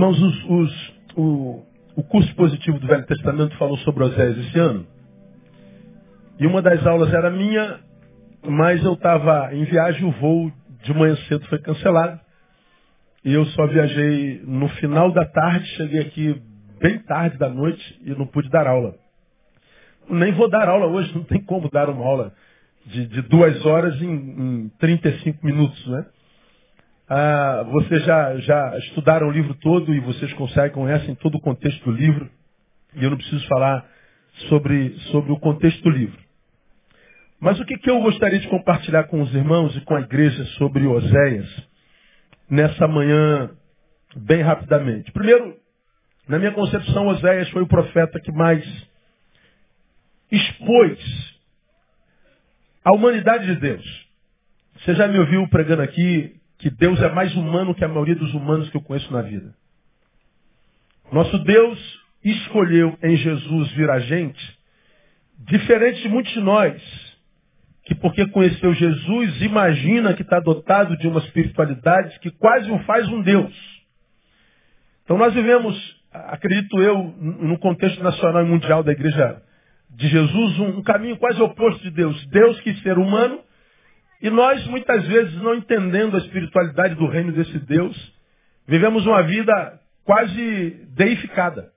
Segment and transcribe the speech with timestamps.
[0.00, 1.62] Irmãos, os, os, o,
[1.94, 4.86] o curso positivo do Velho Testamento falou sobre Oséias esse ano.
[6.38, 7.80] E uma das aulas era minha,
[8.42, 10.50] mas eu estava em viagem, o voo
[10.82, 12.18] de manhã cedo foi cancelado.
[13.22, 16.42] E eu só viajei no final da tarde, cheguei aqui
[16.80, 18.94] bem tarde da noite e não pude dar aula.
[20.08, 22.32] Nem vou dar aula hoje, não tem como dar uma aula
[22.86, 26.06] de, de duas horas em, em 35 minutos, né?
[27.12, 31.84] Ah, vocês já, já estudaram o livro todo e vocês conseguem, conhecem todo o contexto
[31.84, 32.30] do livro.
[32.94, 33.84] E eu não preciso falar
[34.48, 36.16] sobre, sobre o contexto do livro.
[37.40, 40.44] Mas o que, que eu gostaria de compartilhar com os irmãos e com a igreja
[40.56, 41.68] sobre Oséias
[42.48, 43.50] nessa manhã,
[44.14, 45.10] bem rapidamente?
[45.10, 45.56] Primeiro,
[46.28, 48.64] na minha concepção, Oséias foi o profeta que mais
[50.30, 51.36] expôs
[52.84, 54.08] a humanidade de Deus.
[54.76, 58.32] Você já me ouviu pregando aqui que Deus é mais humano que a maioria dos
[58.34, 59.54] humanos que eu conheço na vida.
[61.10, 64.58] Nosso Deus escolheu em Jesus vir a gente,
[65.38, 66.80] diferente de muitos de nós,
[67.84, 73.08] que porque conheceu Jesus, imagina que está dotado de uma espiritualidade que quase o faz
[73.08, 73.52] um Deus.
[75.02, 75.76] Então nós vivemos,
[76.12, 79.42] acredito eu, no contexto nacional e mundial da igreja
[79.90, 82.26] de Jesus, um, caminho quase oposto de Deus.
[82.28, 83.40] Deus quis ser humano,
[84.22, 87.96] e nós, muitas vezes, não entendendo a espiritualidade do reino desse Deus,
[88.66, 91.72] vivemos uma vida quase deificada.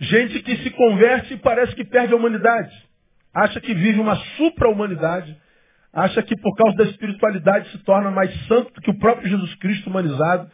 [0.00, 2.74] Gente que se converte e parece que perde a humanidade.
[3.34, 5.36] Acha que vive uma supra-humanidade.
[5.92, 9.54] Acha que por causa da espiritualidade se torna mais santo do que o próprio Jesus
[9.56, 10.50] Cristo humanizado.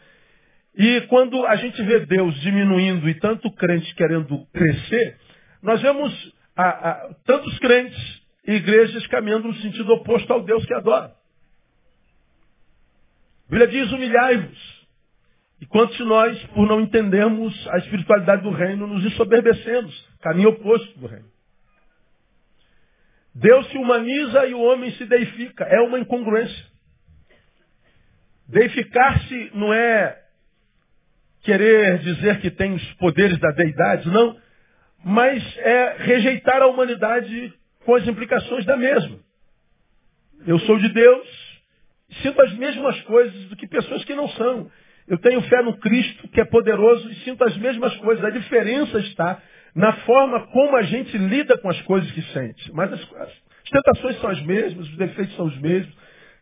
[0.75, 5.17] E quando a gente vê Deus diminuindo e tanto crente querendo crescer,
[5.63, 11.13] nós vemos a, a, tantos crentes igrejas caminhando no sentido oposto ao Deus que adora.
[13.47, 14.77] A Bíblia diz, humilhai-vos.
[15.59, 20.07] E quantos de nós, por não entendermos a espiritualidade do reino, nos ensoberbecemos?
[20.21, 21.29] Caminho oposto do reino.
[23.33, 25.63] Deus se humaniza e o homem se deifica.
[25.63, 26.65] É uma incongruência.
[28.47, 30.17] Deificar-se não é
[31.41, 34.39] querer dizer que tem os poderes da deidade, não.
[35.03, 37.53] Mas é rejeitar a humanidade
[37.87, 39.17] com as implicações da mesma.
[40.45, 41.25] Eu sou de Deus,
[42.21, 44.69] sinto as mesmas coisas do que pessoas que não são.
[45.07, 48.25] Eu tenho fé no Cristo, que é poderoso, e sinto as mesmas coisas.
[48.25, 49.41] A diferença está
[49.73, 52.69] na forma como a gente lida com as coisas que sente.
[52.73, 55.95] Mas as, as tentações são as mesmas, os defeitos são os mesmos.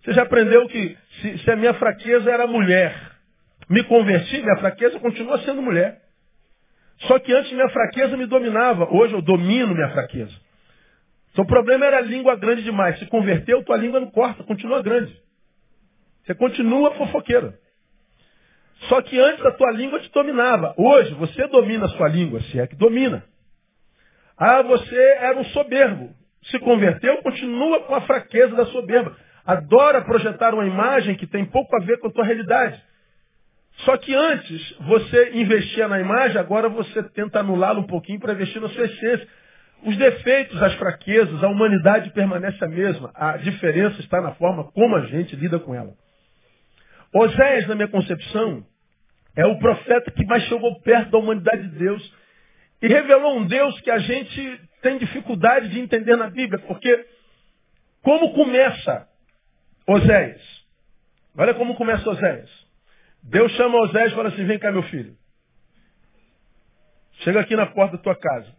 [0.04, 3.00] Você já aprendeu que se, se a minha fraqueza era mulher,
[3.70, 6.02] me converti, minha fraqueza continua sendo mulher.
[7.02, 10.44] Só que antes minha fraqueza me dominava, hoje eu domino minha fraqueza.
[11.36, 12.98] Então o problema era a língua grande demais.
[12.98, 15.14] Se converteu, tua língua não corta, continua grande.
[16.24, 17.54] Você continua fofoqueiro.
[18.88, 20.74] Só que antes a tua língua te dominava.
[20.78, 23.22] Hoje você domina a sua língua, se é que domina.
[24.38, 26.16] Ah, você era um soberbo.
[26.44, 29.14] Se converteu, continua com a fraqueza da soberba.
[29.46, 32.82] Adora projetar uma imagem que tem pouco a ver com a tua realidade.
[33.80, 38.62] Só que antes você investia na imagem, agora você tenta anulá-la um pouquinho para investir
[38.62, 39.28] na sua essência.
[39.84, 43.12] Os defeitos, as fraquezas, a humanidade permanece a mesma.
[43.14, 45.94] A diferença está na forma como a gente lida com ela.
[47.14, 48.66] Oséias, na minha concepção,
[49.36, 52.14] é o profeta que mais chegou perto da humanidade de Deus
[52.82, 57.06] e revelou um Deus que a gente tem dificuldade de entender na Bíblia, porque
[58.02, 59.08] como começa
[59.88, 60.42] Oséias?
[61.38, 62.50] Olha como começa Oséias.
[63.24, 65.16] Deus chama Oséias e fala assim, vem cá meu filho.
[67.24, 68.55] Chega aqui na porta da tua casa.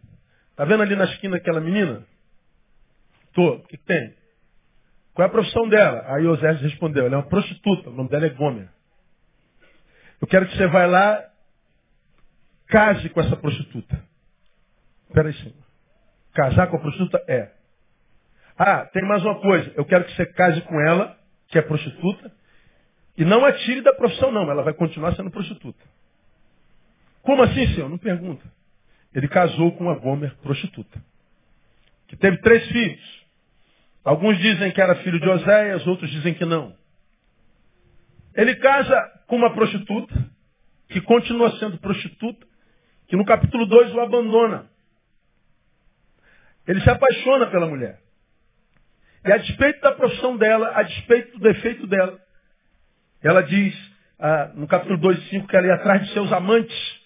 [0.57, 2.03] Tá vendo ali na esquina aquela menina?
[3.31, 3.57] Tô.
[3.57, 4.15] O que, tem?
[5.13, 6.03] Qual é a profissão dela?
[6.07, 8.67] Aí Osés respondeu, ela é uma prostituta, o nome dela é Gomer.
[10.19, 11.23] Eu quero que você vá lá,
[12.67, 14.03] case com essa prostituta.
[15.07, 15.53] Espera aí, senhor.
[16.33, 17.23] Casar com a prostituta?
[17.27, 17.51] É.
[18.57, 19.71] Ah, tem mais uma coisa.
[19.75, 21.15] Eu quero que você case com ela,
[21.49, 22.31] que é prostituta,
[23.15, 24.49] e não a tire da profissão, não.
[24.49, 25.83] Ela vai continuar sendo prostituta.
[27.21, 27.89] Como assim, senhor?
[27.89, 28.56] Não pergunta.
[29.17, 31.03] Ele casou com uma Gomer prostituta,
[32.07, 33.25] que teve três filhos.
[34.03, 36.75] Alguns dizem que era filho de Oséias, outros dizem que não.
[38.35, 40.13] Ele casa com uma prostituta,
[40.89, 42.45] que continua sendo prostituta,
[43.07, 44.69] que no capítulo 2 o abandona.
[46.67, 47.99] Ele se apaixona pela mulher.
[49.25, 52.21] E a despeito da profissão dela, a despeito do defeito dela,
[53.23, 53.75] ela diz
[54.19, 56.96] ah, no capítulo 2, 5 que ela ia atrás de seus amantes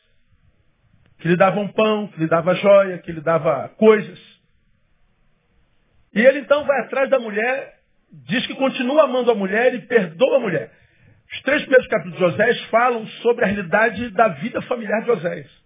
[1.22, 4.20] que lhe davam pão, que lhe dava joia, que lhe dava coisas.
[6.14, 7.76] E ele então vai atrás da mulher,
[8.28, 10.72] diz que continua amando a mulher e perdoa a mulher.
[11.32, 15.62] Os três primeiros capítulos de Oséias falam sobre a realidade da vida familiar de Oséias.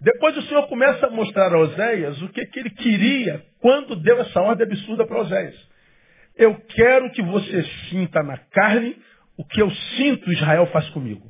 [0.00, 4.20] Depois o Senhor começa a mostrar a Oséias o que, que ele queria quando deu
[4.20, 5.68] essa ordem absurda para Oséias.
[6.36, 8.96] Eu quero que você sinta na carne
[9.36, 11.27] o que eu sinto Israel faz comigo.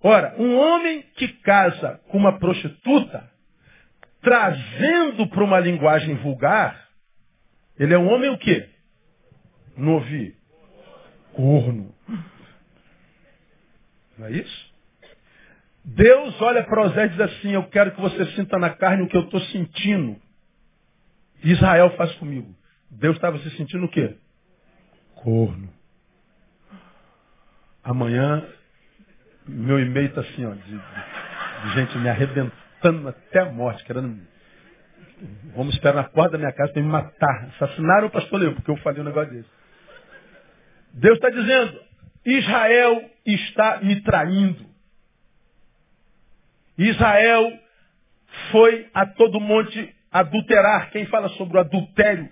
[0.00, 3.28] Ora, um homem que casa com uma prostituta,
[4.20, 6.88] trazendo para uma linguagem vulgar,
[7.78, 8.68] ele é um homem o quê?
[9.76, 10.36] Não ouvi.
[11.32, 11.94] Corno.
[14.16, 14.68] Não é isso?
[15.84, 19.08] Deus olha para Osé e diz assim, eu quero que você sinta na carne o
[19.08, 20.20] que eu estou sentindo.
[21.42, 22.54] Israel faz comigo.
[22.90, 24.16] Deus estava se sentindo o quê?
[25.14, 25.72] Corno.
[27.82, 28.46] Amanhã,
[29.48, 34.20] meu e-mail está assim, ó, de, de, gente me arrebentando até a morte, querendo.
[35.56, 37.48] Vamos esperar na porta da minha casa para me matar.
[37.56, 39.48] Assassinaram o pastor Leo, porque eu falei um negócio desse.
[40.94, 41.80] Deus está dizendo,
[42.24, 44.64] Israel está me traindo.
[46.76, 47.52] Israel
[48.52, 50.90] foi a todo monte adulterar.
[50.90, 52.28] Quem fala sobre o adultério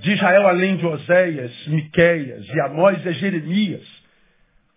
[0.00, 3.86] de Israel, além de Oséias, Miqueias e Amós, é Jeremias.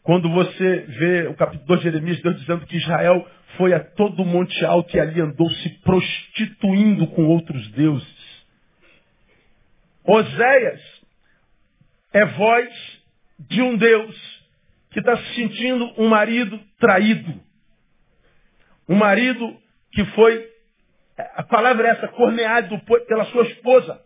[0.05, 4.23] Quando você vê o capítulo 2 de Jeremias, Deus dizendo que Israel foi a todo
[4.23, 8.45] monte alto e ali andou se prostituindo com outros deuses.
[10.03, 10.81] Oséias
[12.13, 13.01] é voz
[13.39, 14.45] de um Deus
[14.91, 17.41] que está se sentindo um marido traído.
[18.87, 19.57] Um marido
[19.91, 20.47] que foi,
[21.17, 23.99] a palavra é essa, corneado pela sua esposa.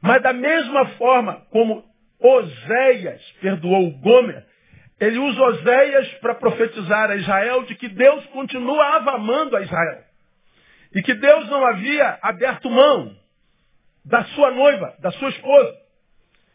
[0.00, 1.84] Mas da mesma forma como
[2.20, 4.44] Oséias perdoou Gomer,
[4.98, 10.02] ele usa Oséias para profetizar a Israel de que Deus continuava amando a Israel.
[10.94, 13.14] E que Deus não havia aberto mão
[14.04, 15.74] da sua noiva, da sua esposa.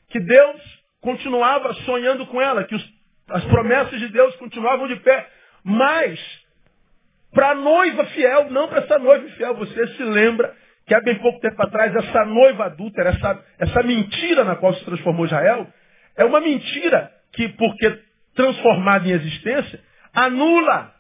[0.09, 2.93] Que Deus continuava sonhando com ela, que os,
[3.29, 5.29] as promessas de Deus continuavam de pé.
[5.63, 6.19] Mas,
[7.31, 10.55] para a noiva fiel, não para essa noiva fiel, você se lembra
[10.91, 14.83] que há bem pouco tempo atrás, essa noiva adúltera, essa, essa mentira na qual se
[14.83, 15.65] transformou Israel,
[16.17, 17.97] é uma mentira que, porque
[18.35, 19.79] transformada em existência,
[20.13, 20.93] anula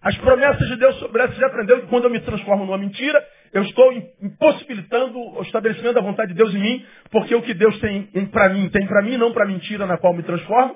[0.00, 1.30] as promessas de Deus sobre ela.
[1.30, 3.22] Você já aprendeu que quando eu me transformo numa mentira,
[3.52, 3.92] eu estou
[4.22, 8.48] impossibilitando o estabelecimento da vontade de Deus em mim, porque o que Deus tem para
[8.48, 10.74] mim, tem para mim, não para a mentira na qual me transformo.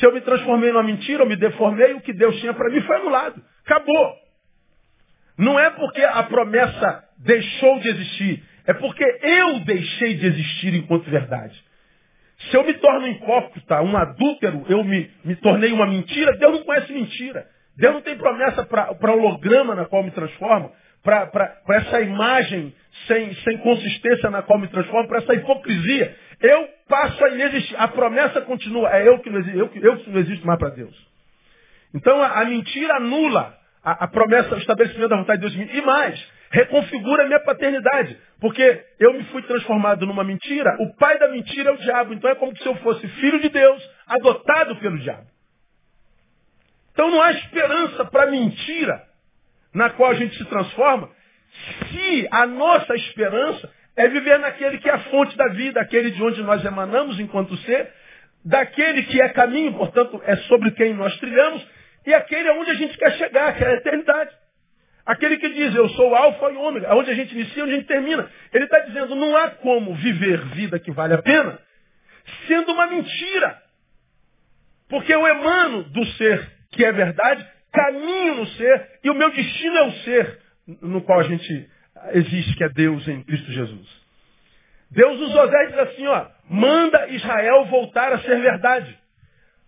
[0.00, 2.80] Se eu me transformei numa mentira, eu me deformei, o que Deus tinha para mim
[2.80, 3.40] foi anulado.
[3.64, 4.14] Acabou.
[5.38, 11.10] Não é porque a promessa deixou de existir, é porque eu deixei de existir enquanto
[11.10, 11.58] verdade.
[12.50, 16.64] Se eu me torno hipócrita, um adúltero, eu me, me tornei uma mentira, Deus não
[16.64, 17.46] conhece mentira.
[17.76, 20.72] Deus não tem promessa para holograma na qual me transformo,
[21.02, 22.74] para essa imagem
[23.06, 26.16] sem, sem consistência na qual me transformo, para essa hipocrisia.
[26.40, 27.76] Eu passo a inexistir.
[27.78, 28.90] A promessa continua.
[28.90, 30.94] É eu que não existo, eu, eu que não existo mais para Deus.
[31.94, 35.74] Então a, a mentira anula a, a, promessa, o estabelecimento da vontade de Deus.
[35.74, 38.18] E mais, reconfigura a minha paternidade.
[38.40, 42.14] Porque eu me fui transformado numa mentira, o pai da mentira é o diabo.
[42.14, 45.26] Então é como se eu fosse filho de Deus, adotado pelo diabo.
[46.92, 49.04] Então não há esperança para a mentira
[49.74, 51.10] na qual a gente se transforma,
[51.90, 56.22] se a nossa esperança é viver naquele que é a fonte da vida, aquele de
[56.22, 57.92] onde nós emanamos enquanto ser,
[58.42, 61.66] daquele que é caminho, portanto, é sobre quem nós trilhamos,
[62.06, 64.30] e aquele aonde a gente quer chegar, que é a eternidade.
[65.06, 67.86] Aquele que diz, eu sou alfa e ômega, aonde a gente inicia, onde a gente
[67.86, 68.28] termina.
[68.52, 71.58] Ele está dizendo, não há como viver vida que vale a pena,
[72.48, 73.62] sendo uma mentira.
[74.88, 79.76] Porque eu emano do ser que é verdade, caminho no ser, e o meu destino
[79.76, 80.40] é o ser
[80.82, 81.70] no qual a gente
[82.12, 84.06] existe, que é Deus em Cristo Jesus.
[84.90, 88.98] Deus usou José e diz assim, ó, manda Israel voltar a ser verdade.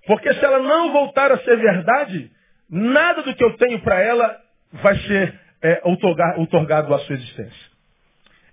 [0.04, 2.30] Porque se ela não voltar a ser verdade,
[2.68, 5.82] nada do que eu tenho para ela vai ser é,
[6.36, 7.68] otorgado à sua existência.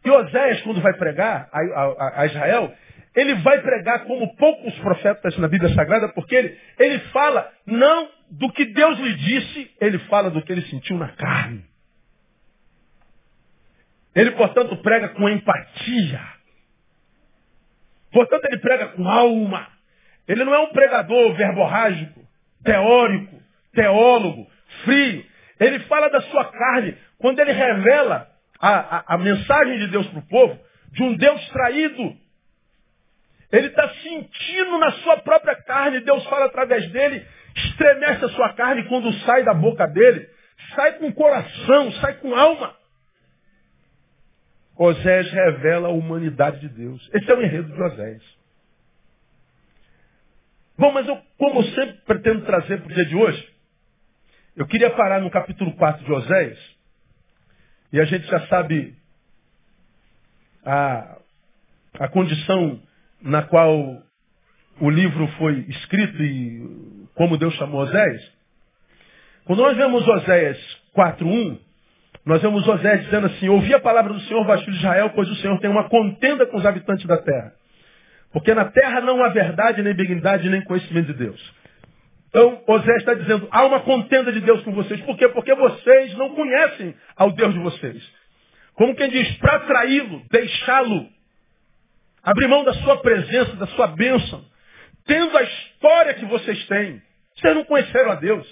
[0.04, 2.74] E Oséias, quando vai pregar a, a, a, Israel,
[3.16, 8.52] ele vai pregar como poucos profetas na Bíblia Sagrada, porque ele, ele fala não do
[8.52, 11.66] que Deus lhe disse, ele fala do que ele sentiu na carne.
[14.14, 16.22] Ele, portanto, prega com empatia.
[18.12, 19.68] Portanto, ele prega com alma.
[20.28, 22.26] Ele não é um pregador verborrágico,
[22.64, 23.42] teórico,
[23.74, 24.48] teólogo,
[24.84, 25.26] frio.
[25.60, 26.98] Ele fala da sua carne.
[27.18, 28.28] Quando ele revela
[28.60, 30.60] a, a, a mensagem de Deus para o povo,
[30.92, 32.16] de um Deus traído,
[33.52, 38.84] ele está sentindo na sua própria carne, Deus fala através dele, estremece a sua carne
[38.88, 40.28] quando sai da boca dele,
[40.76, 42.76] sai com coração, sai com alma.
[44.78, 47.10] Osés revela a humanidade de Deus.
[47.14, 48.22] Esse é o enredo de Osés.
[50.78, 53.55] Bom, mas eu, como eu sempre pretendo trazer para o dia de hoje,
[54.56, 56.60] eu queria parar no capítulo 4 de Oséias,
[57.92, 58.96] e a gente já sabe
[60.66, 61.18] a,
[62.00, 62.82] a condição
[63.22, 64.02] na qual
[64.80, 68.32] o livro foi escrito e como Deus chamou Oséias.
[69.46, 70.58] Quando nós vemos Oséias
[70.96, 71.60] 4.1,
[72.26, 75.36] nós vemos Oséias dizendo assim, ouvi a palavra do Senhor, baixo de Israel, pois o
[75.36, 77.54] Senhor tem uma contenda com os habitantes da terra.
[78.32, 81.54] Porque na terra não há verdade, nem benignidade, nem conhecimento de Deus.
[82.36, 85.00] Então, Oséias está dizendo, há uma contenda de Deus com vocês.
[85.04, 85.30] Por quê?
[85.30, 88.04] Porque vocês não conhecem ao Deus de vocês.
[88.74, 91.08] Como quem diz, para atraí-lo, deixá-lo,
[92.22, 94.44] abrir mão da sua presença, da sua bênção,
[95.06, 97.02] tendo a história que vocês têm.
[97.38, 98.46] Vocês não conheceram a Deus.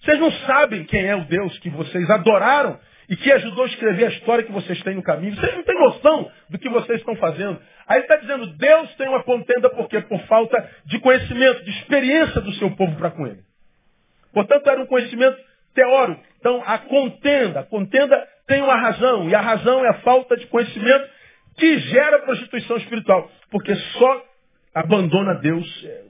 [0.00, 2.80] Vocês não sabem quem é o Deus que vocês adoraram
[3.10, 5.36] e que ajudou a escrever a história que vocês têm no caminho.
[5.36, 7.60] Vocês não têm noção do que vocês estão fazendo.
[7.86, 10.00] Aí está dizendo, Deus tem uma contenda por quê?
[10.00, 13.40] Por falta de conhecimento, de experiência do seu povo para com ele.
[14.32, 15.38] Portanto, era um conhecimento
[15.74, 16.22] teórico.
[16.38, 20.46] Então, a contenda, a contenda tem uma razão, e a razão é a falta de
[20.46, 21.08] conhecimento
[21.56, 23.30] que gera prostituição espiritual.
[23.50, 24.24] Porque só
[24.74, 26.02] abandona Deus é,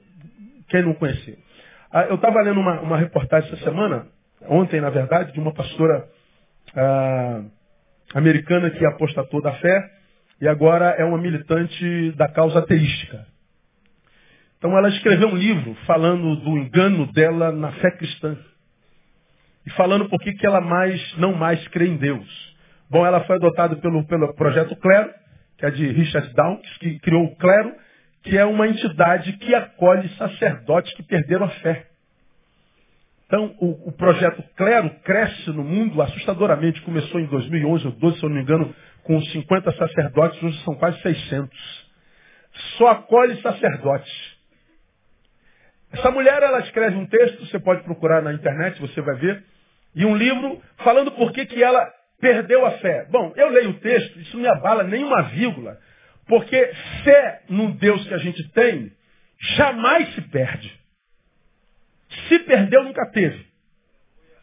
[0.69, 1.37] quem não conheceu.
[1.91, 4.07] Ah, eu estava lendo uma, uma, reportagem essa semana,
[4.47, 6.07] ontem na verdade, de uma pastora
[6.75, 7.41] ah,
[8.13, 9.94] americana que apostatou da fé
[10.41, 13.25] e agora é uma militante da causa ateística.
[14.57, 18.37] Então ela escreveu um livro falando do engano dela na fé cristã.
[19.65, 22.55] E falando por que, que ela mais não mais crê em Deus.
[22.89, 25.09] Bom, ela foi adotada pelo, pelo projeto Clero,
[25.57, 27.73] que é de Richard Dawkins, que criou o Clero,
[28.23, 31.87] que é uma entidade que acolhe sacerdotes que perderam a fé.
[33.27, 36.81] Então, o, o, projeto Clero cresce no mundo assustadoramente.
[36.81, 38.75] Começou em 2011 ou 2012, se eu não me engano,
[39.05, 41.85] com 50 sacerdotes, hoje são quase 600.
[42.77, 44.35] Só acolhe sacerdotes.
[45.93, 49.43] Essa mulher, ela escreve um texto, você pode procurar na internet, você vai ver,
[49.95, 51.87] e um livro falando por que, que ela
[52.19, 53.05] perdeu a fé.
[53.11, 55.77] Bom, eu leio o texto, isso não me abala nenhuma vírgula.
[56.27, 58.91] Porque fé no Deus que a gente tem
[59.57, 60.79] jamais se perde.
[62.27, 63.45] Se perdeu, nunca teve.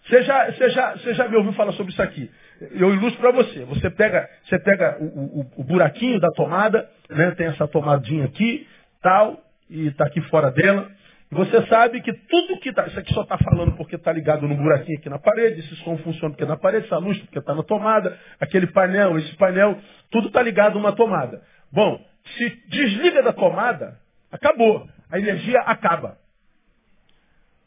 [0.07, 2.31] Você já, você já, você já me ouviu falar sobre isso aqui.
[2.73, 3.65] Eu ilustro para você.
[3.65, 7.33] Você pega, você pega o, o, o, buraquinho da tomada, né?
[7.33, 8.67] tem essa tomadinha aqui,
[9.03, 10.91] tal, e está aqui fora dela.
[11.31, 12.87] E você sabe que tudo que está.
[12.87, 15.97] Isso aqui só está falando porque está ligado no buraquinho aqui na parede, esse som
[15.99, 19.79] funciona porque é na parede, essa luz porque está na tomada, aquele painel, esse painel,
[20.11, 21.43] tudo está ligado numa tomada.
[21.73, 21.99] Bom,
[22.37, 23.99] se desliga da tomada,
[24.31, 24.87] acabou.
[25.11, 26.22] A energia acaba.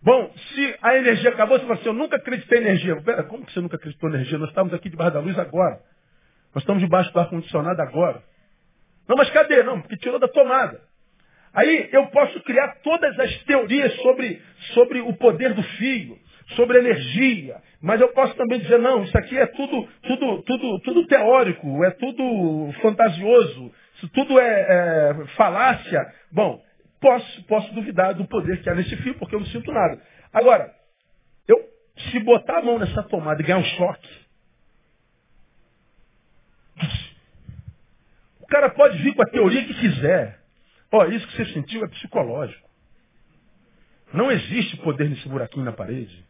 [0.06, 2.96] Bom, se a energia acabou, você fala assim, eu nunca acreditei em energia.
[3.02, 4.38] Pera, como que você nunca acreditou em energia?
[4.38, 5.80] Nós estamos aqui debaixo da luz agora.
[6.54, 8.22] Nós estamos debaixo do ar-condicionado agora.
[9.08, 9.64] Não, mas cadê?
[9.64, 10.80] Não, porque tirou da tomada.
[11.56, 14.40] Aí eu posso criar todas as teorias sobre,
[14.76, 16.20] sobre o poder do fio,
[16.56, 21.08] sobre energia, mas eu posso também dizer, não, isso aqui é tudo, tudo, tudo, tudo
[21.08, 26.06] teórico, é tudo fantasioso, isso tudo é, é falácia.
[26.32, 26.62] Bom,
[27.06, 30.02] posso, posso duvidar do poder que há nesse fio, porque eu não sinto nada.
[30.34, 30.74] Agora,
[31.48, 31.56] eu,
[32.10, 34.26] se botar a mão nessa tomada e ganhar um choque,
[38.40, 40.40] o cara pode vir com a teoria que quiser.
[40.92, 42.68] Ó, oh, isso que você sentiu é psicológico.
[44.12, 46.26] Não existe poder nesse buraquinho na parede.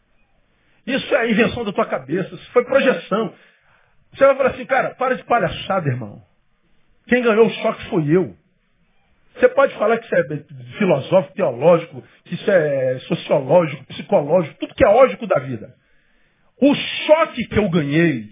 [0.86, 2.36] Isso é a invenção da tua cabeça.
[2.36, 3.34] Isso foi projeção.
[4.12, 6.22] Você vai falar assim, cara, para de palhaçada, irmão.
[7.08, 8.36] Quem ganhou o choque foi eu.
[9.36, 14.86] Você pode falar que isso é filosófico, teológico, que isso é sociológico, psicológico, tudo que
[14.86, 15.74] é lógico da vida.
[16.62, 18.30] O choque que eu ganhei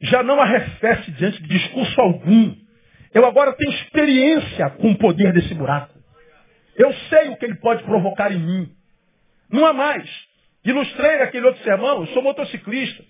[0.00, 2.54] já não arrefece diante de discurso algum.
[3.12, 5.94] Eu agora tenho experiência com o poder desse buraco.
[6.76, 8.72] Eu sei o que ele pode provocar em mim.
[9.50, 10.08] Não há mais.
[10.64, 13.04] Ilustrei aquele outro sermão, eu sou motociclista.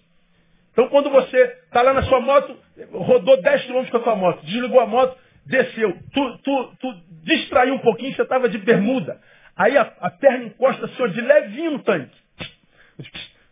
[0.73, 2.59] Então quando você está lá na sua moto,
[2.93, 7.75] rodou 10 km com a sua moto, desligou a moto, desceu, tu, tu, tu distraiu
[7.75, 9.21] um pouquinho, você estava de bermuda.
[9.57, 12.17] Aí a, a, perna encosta assim, de levinho no tanque.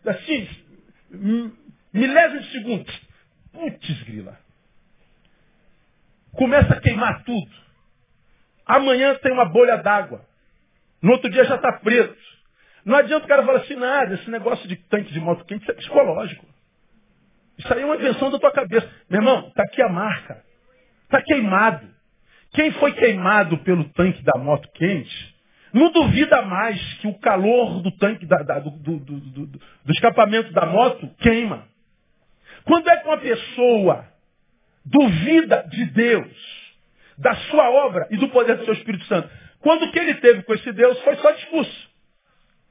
[0.04, 0.48] Assim,
[1.92, 2.92] milésimo de segundo.
[3.52, 4.38] Putz, grila.
[6.32, 7.50] Começa a queimar tudo.
[8.66, 10.24] Amanhã tem uma bolha d'água.
[11.00, 12.16] No outro dia já está preto.
[12.84, 15.70] Não adianta o cara falar assim, nada, esse negócio de tanque de moto quente, isso
[15.70, 16.46] é psicológico.
[17.58, 18.90] Isso aí é uma invenção da tua cabeça.
[19.08, 20.42] Meu irmão, está aqui a marca.
[21.12, 21.86] Está queimado.
[22.54, 25.34] Quem foi queimado pelo tanque da moto quente,
[25.70, 30.50] não duvida mais que o calor do tanque, da, da, do, do, do, do escapamento
[30.54, 31.68] da moto queima.
[32.64, 34.06] Quando é que uma pessoa
[34.86, 36.72] duvida de Deus,
[37.18, 39.28] da sua obra e do poder do seu Espírito Santo?
[39.60, 41.90] Quando o que ele teve com esse Deus foi só discurso.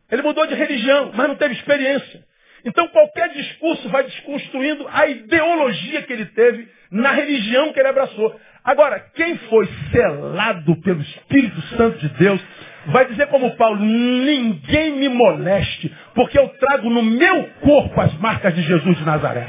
[0.09, 2.25] Ele mudou de religião, mas não teve experiência.
[2.65, 8.39] Então qualquer discurso vai desconstruindo a ideologia que ele teve na religião que ele abraçou.
[8.63, 12.39] Agora, quem foi selado pelo Espírito Santo de Deus,
[12.87, 18.53] vai dizer como Paulo, ninguém me moleste, porque eu trago no meu corpo as marcas
[18.53, 19.47] de Jesus de Nazaré.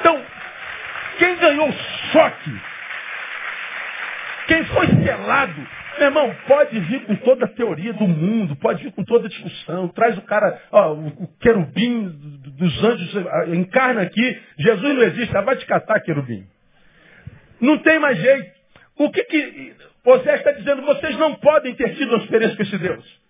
[0.00, 0.18] Então,
[1.18, 1.70] quem ganhou
[2.12, 2.60] choque,
[4.46, 5.66] quem foi selado,
[5.98, 9.30] meu irmão, pode vir com toda a teoria do mundo, pode vir com toda a
[9.30, 12.08] discussão, traz o cara, ó, o querubim
[12.56, 13.14] dos anjos,
[13.48, 16.46] encarna aqui, Jesus não existe, vai te catar, querubim.
[17.60, 18.52] Não tem mais jeito.
[18.98, 19.74] O que que
[20.04, 20.82] Osés está dizendo?
[20.82, 23.24] Vocês não podem ter tido uma experiência com esse Deus.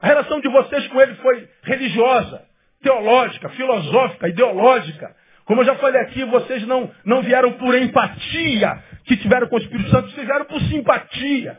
[0.00, 2.42] A relação de vocês com ele foi religiosa,
[2.82, 5.14] teológica, filosófica, ideológica.
[5.44, 9.60] Como eu já falei aqui, vocês não, não vieram por empatia que tiveram com o
[9.60, 11.58] Espírito Santo, vieram por simpatia.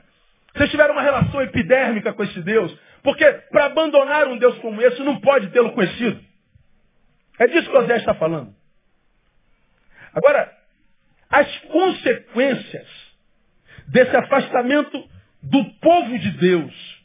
[0.54, 2.78] Vocês tiveram uma relação epidérmica com esse Deus.
[3.04, 6.20] Porque para abandonar um Deus como esse, não pode tê-lo conhecido.
[7.40, 8.54] É disso que Osés está falando.
[10.14, 10.52] Agora,
[11.30, 12.88] as consequências
[13.88, 15.08] desse afastamento
[15.42, 17.04] do povo de Deus,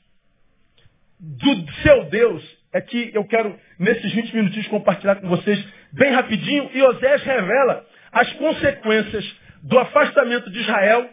[1.20, 6.70] do seu Deus, é que eu quero, nesses 20 minutinhos, compartilhar com vocês bem rapidinho.
[6.72, 11.08] E Osés revela as consequências do afastamento de Israel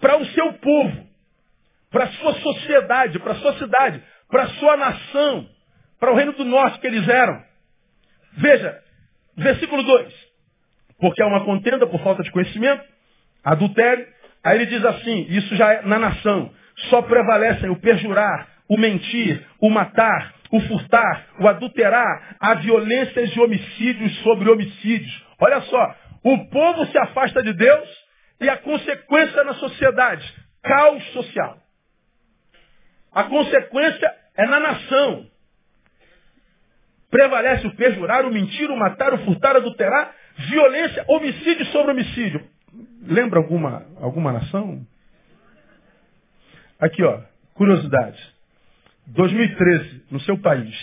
[0.00, 1.06] para o seu povo,
[1.90, 5.48] para a sua sociedade, para a sua cidade, para a sua nação,
[6.00, 7.42] para o reino do norte que eles eram.
[8.36, 8.82] Veja,
[9.36, 10.24] versículo 2
[10.98, 12.82] porque há uma contenda por falta de conhecimento,
[13.44, 14.06] adultério.
[14.42, 16.50] Aí ele diz assim, isso já é na nação,
[16.88, 23.40] só prevalecem o perjurar, o mentir, o matar, o furtar, o adulterar, a violências e
[23.40, 25.24] homicídios sobre homicídios.
[25.38, 27.88] Olha só, o povo se afasta de Deus
[28.40, 31.58] e a consequência na sociedade, caos social.
[33.12, 35.26] A consequência é na nação.
[37.10, 42.44] Prevalece o perjurar, o mentir, o matar, o furtar, adulterar, Violência, homicídio sobre homicídio.
[43.02, 44.84] Lembra alguma, alguma nação?
[46.80, 47.20] Aqui, ó,
[47.54, 48.20] curiosidade.
[49.06, 50.74] 2013, no seu país,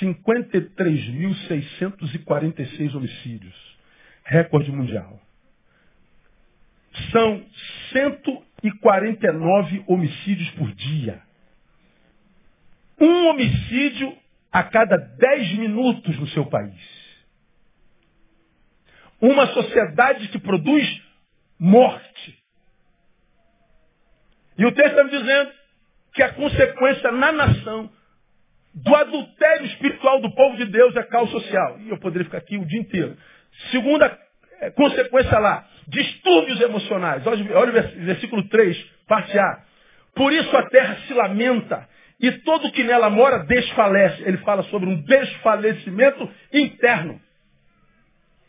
[0.00, 3.71] 53.646 homicídios.
[4.24, 5.20] Recorde mundial.
[7.10, 7.44] São
[7.92, 11.22] 149 homicídios por dia.
[13.00, 14.16] Um homicídio
[14.50, 17.02] a cada 10 minutos no seu país.
[19.20, 21.02] Uma sociedade que produz
[21.58, 22.38] morte.
[24.58, 25.52] E o texto está me dizendo
[26.12, 27.90] que a consequência na nação
[28.74, 31.78] do adultério espiritual do povo de Deus é caos social.
[31.80, 33.16] E eu poderia ficar aqui o dia inteiro.
[33.70, 34.18] Segunda
[34.60, 37.26] é, consequência lá, distúrbios emocionais.
[37.26, 39.64] Olha, olha o versículo 3, parte A.
[40.14, 41.88] Por isso a terra se lamenta
[42.20, 44.22] e todo que nela mora desfalece.
[44.22, 47.20] Ele fala sobre um desfalecimento interno.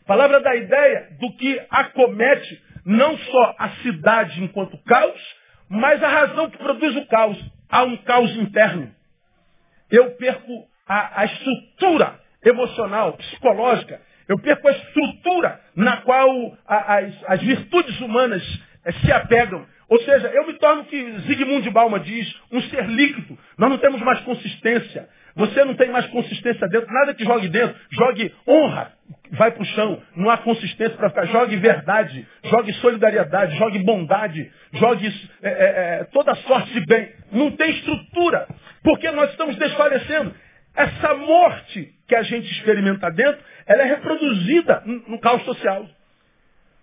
[0.06, 5.20] Palavra dá a ideia do que acomete não só a cidade enquanto caos,
[5.68, 7.38] mas a razão que produz o caos.
[7.68, 8.94] Há um caos interno.
[9.90, 14.00] Eu perco a, a estrutura emocional, psicológica.
[14.28, 18.42] Eu perco a estrutura na qual a, as, as, virtudes humanas
[18.84, 19.66] é, se apegam.
[19.88, 23.38] Ou seja, eu me torno que Zygmunt Bauman diz, um ser líquido.
[23.58, 25.08] Nós não temos mais consistência.
[25.36, 27.76] Você não tem mais consistência dentro, nada que jogue dentro.
[27.90, 28.92] Jogue honra,
[29.32, 30.00] vai para o chão.
[30.16, 31.26] Não há consistência para ficar.
[31.26, 37.12] Jogue verdade, jogue solidariedade, jogue bondade, jogue é, é, toda sorte de bem.
[37.32, 38.46] Não tem estrutura,
[38.82, 40.34] porque nós estamos desfalecendo.
[40.76, 45.88] Essa morte que a gente experimenta dentro, ela é reproduzida no caos social.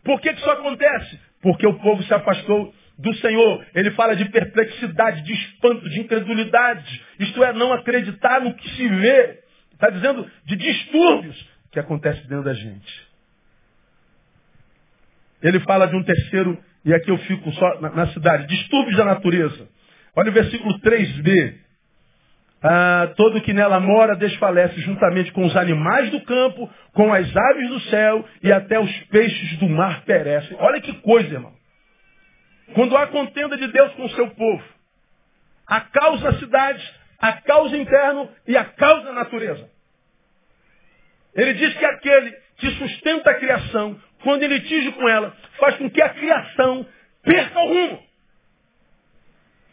[0.04, 1.20] Por que, que isso acontece?
[1.42, 3.66] Porque o povo se afastou do Senhor.
[3.74, 7.04] Ele fala de perplexidade, de espanto, de incredulidade.
[7.20, 9.40] Isto é, não acreditar no que se vê.
[9.74, 13.12] Está dizendo de distúrbios que acontecem dentro da gente.
[15.42, 19.06] Ele fala de um terceiro, e aqui eu fico só na, na cidade, distúrbios da
[19.06, 19.68] natureza.
[20.16, 21.56] Olha o versículo 3b.
[22.64, 27.70] Ah, todo que nela mora desfalece juntamente com os animais do campo, com as aves
[27.70, 30.56] do céu e até os peixes do mar perecem.
[30.60, 31.54] Olha que coisa, irmão.
[32.76, 34.64] Quando há contenda de Deus com o seu povo,
[35.68, 39.68] a causa cidade, a causa interno e a causa natureza.
[41.34, 45.90] Ele diz que aquele que sustenta a criação, quando ele litige com ela, faz com
[45.90, 46.86] que a criação
[47.24, 48.11] perca o rumo.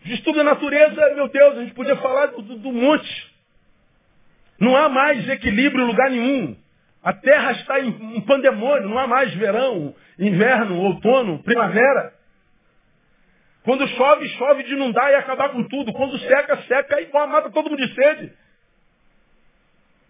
[0.09, 3.35] Distúrbio da natureza, meu Deus, a gente podia falar do, do, monte.
[4.59, 6.57] Não há mais equilíbrio em lugar nenhum.
[7.03, 12.13] A terra está em um pandemônio, não há mais verão, inverno, outono, primavera.
[13.63, 15.93] Quando chove, chove de inundar e acabar com tudo.
[15.93, 18.33] Quando seca, seca e mata todo mundo de sede.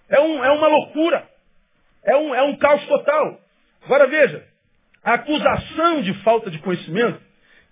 [0.09, 1.29] É, um, é uma loucura.
[2.05, 3.41] É um, é um caos total.
[3.85, 4.47] Agora veja,
[5.03, 7.28] a acusação de falta de conhecimento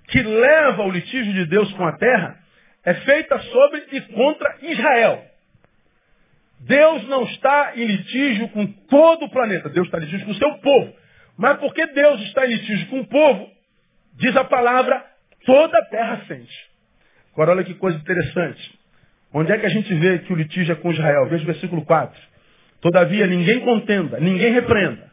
[0.09, 2.39] que leva ao litígio de Deus com a terra
[2.85, 5.25] é feita sobre e contra Israel.
[6.61, 10.37] Deus não está em litígio com todo o planeta, Deus está em litígio com o
[10.37, 10.95] seu povo.
[11.37, 13.51] Mas porque Deus está em litígio com o povo,
[14.15, 15.05] diz a palavra,
[15.45, 16.71] toda a terra sente.
[17.33, 18.79] Agora olha que coisa interessante.
[19.35, 21.29] Onde é que a gente vê que o litígio é com Israel?
[21.29, 22.19] Veja o versículo 4.
[22.81, 25.11] Todavia ninguém contenda, ninguém repreenda,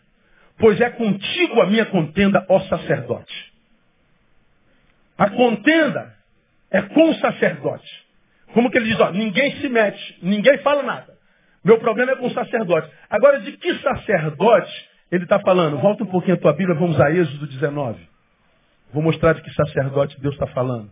[0.57, 3.52] pois é contigo a minha contenda, ó sacerdote.
[5.17, 6.13] A contenda
[6.71, 8.03] é com o sacerdote.
[8.53, 11.13] Como que ele diz, ó, ninguém se mete, ninguém fala nada.
[11.63, 12.89] Meu problema é com o sacerdote.
[13.09, 15.77] Agora, de que sacerdote ele está falando?
[15.77, 17.99] Volta um pouquinho a tua Bíblia, vamos a Êxodo 19.
[18.91, 20.91] Vou mostrar de que sacerdote Deus está falando.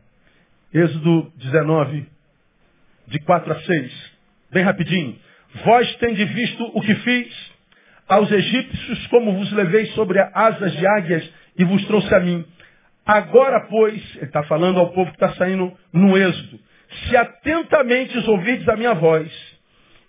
[0.74, 2.08] Êxodo 19,
[3.08, 4.12] de 4 a 6.
[4.52, 5.18] Bem rapidinho.
[5.66, 7.52] Vós tendes visto o que fiz
[8.08, 12.46] aos egípcios, como vos levei sobre asas de águias e vos trouxe a mim.
[13.06, 16.60] Agora, pois, ele está falando ao povo que está saindo no êxodo,
[17.08, 19.32] se atentamente ouvirdes a minha voz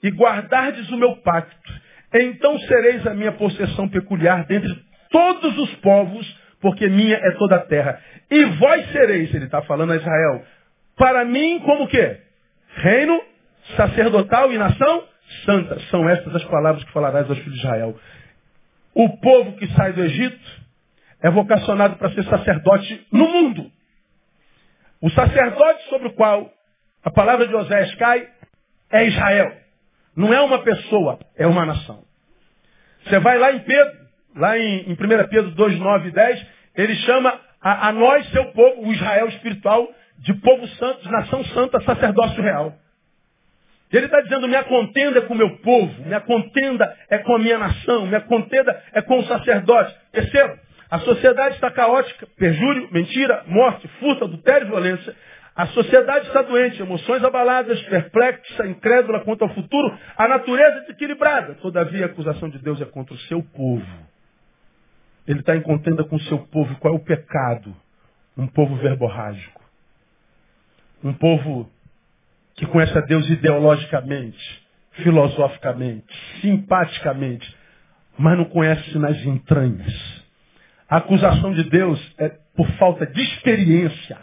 [0.03, 1.73] e guardardes o meu pacto,
[2.13, 4.75] então sereis a minha possessão peculiar dentre
[5.11, 8.01] todos os povos, porque minha é toda a terra.
[8.31, 10.45] E vós sereis, ele está falando a Israel,
[10.97, 12.17] para mim como que?
[12.77, 13.21] Reino
[13.77, 15.05] sacerdotal e nação
[15.45, 15.79] santa.
[15.91, 17.97] São estas as palavras que falarás aos filhos de Israel.
[18.95, 20.62] O povo que sai do Egito
[21.23, 23.71] é vocacionado para ser sacerdote no mundo.
[25.01, 26.51] O sacerdote sobre o qual
[27.05, 28.29] a palavra de Oséias cai
[28.91, 29.57] é Israel.
[30.17, 32.05] Não é uma pessoa, é uma nação.
[33.05, 33.99] Você vai lá em Pedro,
[34.37, 34.97] lá em, em 1
[35.29, 39.89] Pedro 2, 9 e 10, ele chama a, a nós, seu povo, o Israel espiritual,
[40.19, 42.75] de povo santo, de nação santa, sacerdócio real.
[43.93, 47.39] Ele está dizendo, minha contenda é com o meu povo, minha contenda é com a
[47.39, 49.95] minha nação, minha contenda é com o sacerdote.
[50.13, 50.59] Terceiro,
[50.93, 55.17] a sociedade está caótica, perjúrio, mentira, morte, furto, adultério e violência.
[55.57, 61.55] A sociedade está doente, emoções abaladas, perplexa, incrédula quanto ao futuro, a natureza desequilibrada.
[61.55, 63.87] Todavia, a acusação de Deus é contra o seu povo.
[65.27, 66.77] Ele está em contenda com o seu povo.
[66.77, 67.75] Qual é o pecado?
[68.37, 69.63] Um povo verborrágico.
[71.03, 71.71] Um povo
[72.55, 77.57] que conhece a Deus ideologicamente, filosoficamente, simpaticamente,
[78.19, 80.22] mas não conhece nas entranhas.
[80.93, 84.19] A acusação de Deus é por falta de experiência,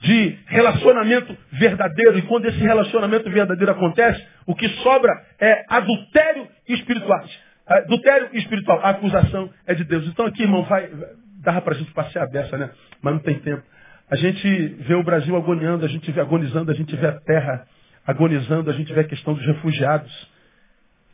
[0.00, 2.16] de relacionamento verdadeiro.
[2.16, 7.24] E quando esse relacionamento verdadeiro acontece, o que sobra é adultério espiritual.
[7.66, 8.78] Adultério espiritual.
[8.84, 10.06] A acusação é de Deus.
[10.06, 10.88] Então aqui, irmão, vai,
[11.42, 12.70] dava para a gente passear dessa, né?
[13.02, 13.64] Mas não tem tempo.
[14.08, 14.48] A gente
[14.86, 17.66] vê o Brasil agoniando, a gente vê agonizando, a gente vê a terra
[18.06, 20.29] agonizando, a gente vê a questão dos refugiados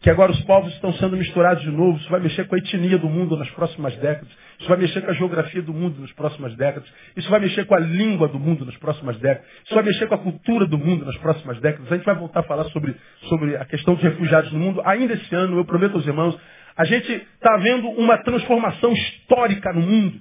[0.00, 1.98] que agora os povos estão sendo misturados de novo.
[1.98, 4.28] Isso vai mexer com a etnia do mundo nas próximas décadas.
[4.58, 6.88] Isso vai mexer com a geografia do mundo nas próximas décadas.
[7.16, 9.48] Isso vai mexer com a língua do mundo nas próximas décadas.
[9.64, 11.90] Isso vai mexer com a cultura do mundo nas próximas décadas.
[11.90, 12.94] A gente vai voltar a falar sobre,
[13.28, 15.58] sobre a questão dos refugiados no mundo ainda esse ano.
[15.58, 16.38] Eu prometo aos irmãos.
[16.76, 20.20] A gente está vendo uma transformação histórica no mundo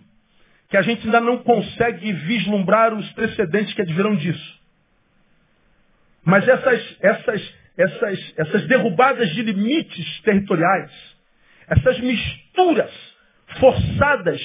[0.69, 4.59] que a gente ainda não consegue vislumbrar os precedentes que advirão disso.
[6.23, 10.91] Mas essas, essas essas, essas derrubadas de limites territoriais,
[11.67, 12.91] essas misturas
[13.59, 14.41] forçadas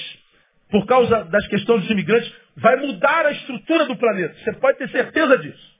[0.69, 4.33] por causa das questões dos imigrantes, vai mudar a estrutura do planeta.
[4.35, 5.71] Você pode ter certeza disso.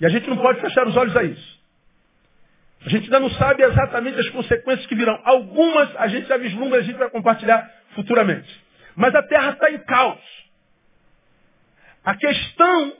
[0.00, 1.56] E a gente não pode fechar os olhos a isso.
[2.84, 5.20] A gente ainda não sabe exatamente as consequências que virão.
[5.24, 8.48] Algumas a gente já vislumbra, a gente vai compartilhar futuramente.
[8.94, 10.20] Mas a Terra está em caos.
[12.04, 12.92] A questão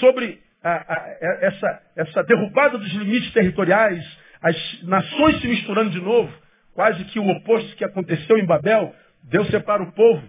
[0.00, 4.02] sobre a, a, essa, essa derrubada dos limites territoriais,
[4.40, 6.32] as nações se misturando de novo,
[6.72, 10.22] quase que o oposto que aconteceu em Babel, Deus separa o povo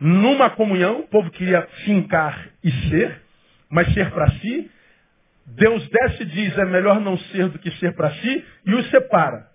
[0.00, 3.22] numa comunhão, o povo queria fincar e ser,
[3.70, 4.70] mas ser para si.
[5.46, 8.90] Deus desce e diz, é melhor não ser do que ser para si, e os
[8.90, 9.46] separa.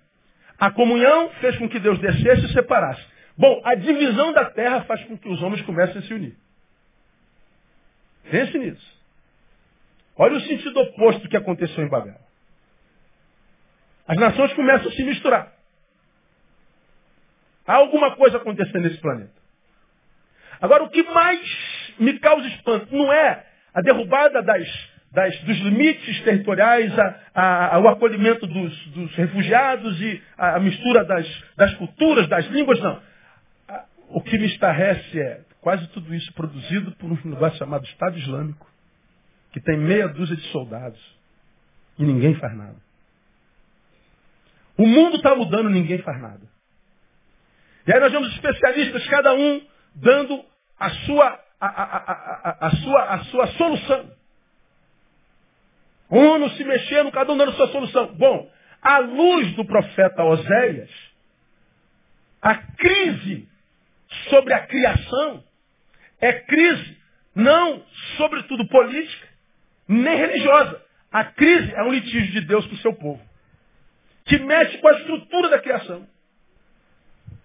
[0.59, 3.03] A comunhão fez com que Deus descesse e separasse.
[3.37, 6.35] Bom, a divisão da terra faz com que os homens comecem a se unir.
[8.29, 8.96] Pense nisso.
[10.17, 12.15] Olha o sentido oposto do que aconteceu em Babel.
[14.07, 15.53] As nações começam a se misturar.
[17.65, 19.35] Há alguma coisa acontecendo nesse planeta.
[20.61, 26.21] Agora, o que mais me causa espanto não é a derrubada das, das, dos limites
[26.21, 32.45] territoriais, a, a, o acolhimento dos, dos, refugiados e a, mistura das, das culturas, das
[32.47, 33.01] línguas, não.
[34.09, 38.71] O que me estarrece é Quase tudo isso produzido por um negócio chamado Estado Islâmico,
[39.57, 40.99] que tem meia dúzia de soldados.
[41.97, 42.75] E ninguém faz nada.
[44.77, 46.47] O mundo está mudando, ninguém faz nada.
[47.87, 49.65] E aí nós vemos especialistas, cada um
[49.95, 50.45] dando
[50.79, 54.11] a sua, a, a, a, a sua, a sua solução.
[56.11, 58.13] Um se mexendo, cada um dando a sua solução.
[58.15, 60.91] Bom, à luz do profeta Oséias,
[62.41, 63.49] a crise
[64.29, 65.43] sobre a criação
[66.21, 66.97] é crise
[67.37, 67.83] não,
[68.17, 69.26] sobretudo, política,
[69.87, 70.81] nem religiosa.
[71.11, 73.21] A crise é um litígio de Deus com o seu povo,
[74.25, 76.05] que mexe com a estrutura da criação.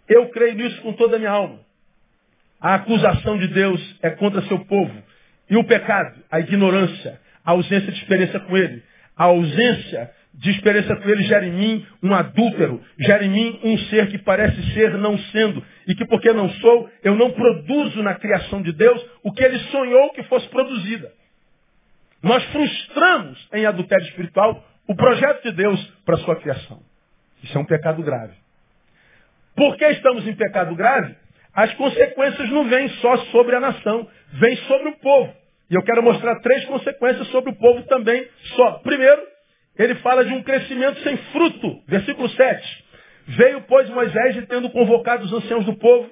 [0.09, 1.61] Eu creio nisso com toda a minha alma.
[2.61, 5.03] A acusação de Deus é contra seu povo.
[5.49, 8.83] E o pecado, a ignorância, a ausência de experiência com ele,
[9.17, 13.77] a ausência de experiência com ele gera em mim um adúltero, gera em mim um
[13.79, 18.15] ser que parece ser não sendo, e que porque não sou, eu não produzo na
[18.15, 21.13] criação de Deus o que ele sonhou que fosse produzida.
[22.23, 26.81] Nós frustramos em adultério espiritual o projeto de Deus para a sua criação.
[27.43, 28.35] Isso é um pecado grave.
[29.57, 31.15] Porque estamos em pecado grave,
[31.55, 35.35] as consequências não vêm só sobre a nação, vêm sobre o povo.
[35.71, 38.73] E eu quero mostrar três consequências sobre o povo também só.
[38.79, 39.23] Primeiro,
[39.79, 41.83] ele fala de um crescimento sem fruto.
[41.87, 42.85] Versículo 7.
[43.29, 46.11] Veio, pois, Moisés, e tendo convocado os anciãos do povo,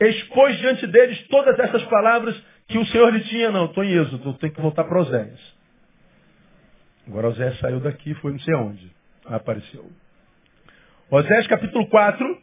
[0.00, 2.40] expôs diante deles todas essas palavras
[2.72, 3.50] que o Senhor lhe tinha.
[3.50, 5.40] Não, estou em êxodo, tenho que voltar para Oséias.
[7.06, 8.90] Agora Oséias saiu daqui e foi não sei aonde.
[9.26, 9.88] Apareceu.
[11.10, 12.42] Oséias capítulo 4,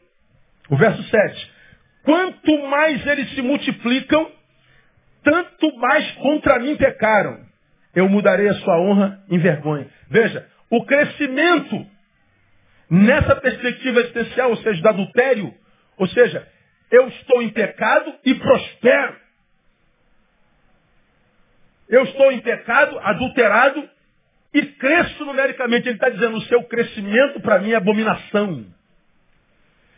[0.69, 1.51] o verso 7.
[2.03, 4.31] Quanto mais eles se multiplicam,
[5.23, 7.45] tanto mais contra mim pecaram.
[7.95, 9.87] Eu mudarei a sua honra em vergonha.
[10.09, 11.85] Veja, o crescimento
[12.89, 15.53] nessa perspectiva existencial, ou seja, do adultério,
[15.97, 16.47] ou seja,
[16.91, 19.28] eu estou em pecado e prospero.
[21.89, 23.89] Eu estou em pecado, adulterado
[24.53, 25.87] e cresço numericamente.
[25.87, 28.65] Ele está dizendo, o seu crescimento para mim é abominação.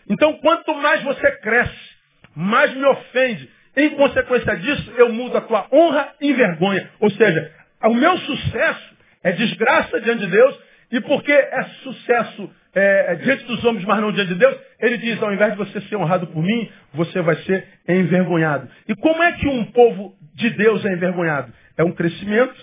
[0.10, 1.91] Então, quanto mais você cresce,
[2.36, 3.49] mais me ofende.
[3.75, 6.89] Em consequência disso, eu mudo a tua honra em vergonha.
[6.99, 7.51] Ou seja,
[7.84, 10.60] o meu sucesso é desgraça diante de Deus,
[10.91, 14.97] e porque é sucesso é, é, diante dos homens, mas não diante de Deus, ele
[14.97, 18.69] diz, ao invés de você ser honrado por mim, você vai ser envergonhado.
[18.88, 21.54] E como é que um povo de Deus é envergonhado?
[21.81, 22.55] É um crescimento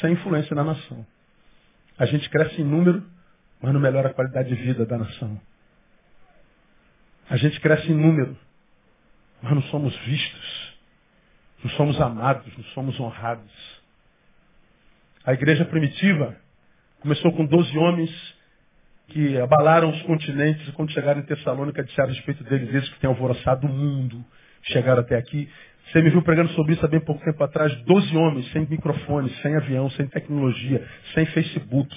[0.00, 1.06] sem influência na nação.
[1.96, 3.00] A gente cresce em número,
[3.60, 5.40] mas não melhora a qualidade de vida da nação.
[7.30, 8.36] A gente cresce em número,
[9.40, 10.76] mas não somos vistos,
[11.62, 13.52] não somos amados, não somos honrados.
[15.24, 16.36] A igreja primitiva
[16.98, 18.34] começou com 12 homens
[19.10, 22.98] que abalaram os continentes e quando chegaram em Tessalônica disseram a respeito deles, esses que
[22.98, 24.24] têm alvoroçado o mundo,
[24.62, 25.48] chegaram até aqui.
[25.86, 29.30] Você me viu pregando sobre isso há bem pouco tempo atrás, 12 homens, sem microfone,
[29.42, 31.94] sem avião, sem tecnologia, sem Facebook.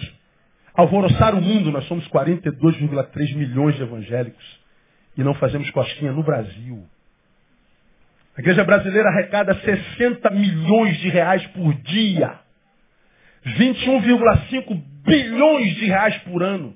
[0.74, 4.60] Alvoroçar o mundo, nós somos 42,3 milhões de evangélicos
[5.18, 6.86] e não fazemos cosquinha no Brasil.
[8.38, 12.40] A igreja brasileira arrecada 60 milhões de reais por dia.
[13.46, 16.76] 21,5 bilhões de reais por ano.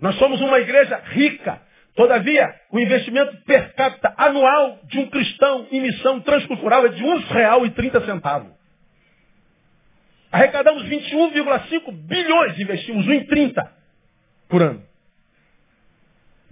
[0.00, 1.62] Nós somos uma igreja rica.
[1.98, 7.10] Todavia, o investimento per capita anual de um cristão em missão transcultural é de R$
[7.10, 8.52] 1,30.
[10.30, 13.68] Arrecadamos 21,5 bilhões, investimos 1,30
[14.48, 14.80] por ano.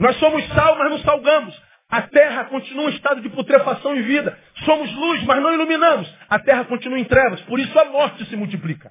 [0.00, 1.62] Nós somos sal, mas não salgamos.
[1.88, 4.36] A terra continua em estado de putrefação e vida.
[4.64, 6.12] Somos luz, mas não iluminamos.
[6.28, 7.40] A terra continua em trevas.
[7.42, 8.90] Por isso a morte se multiplica.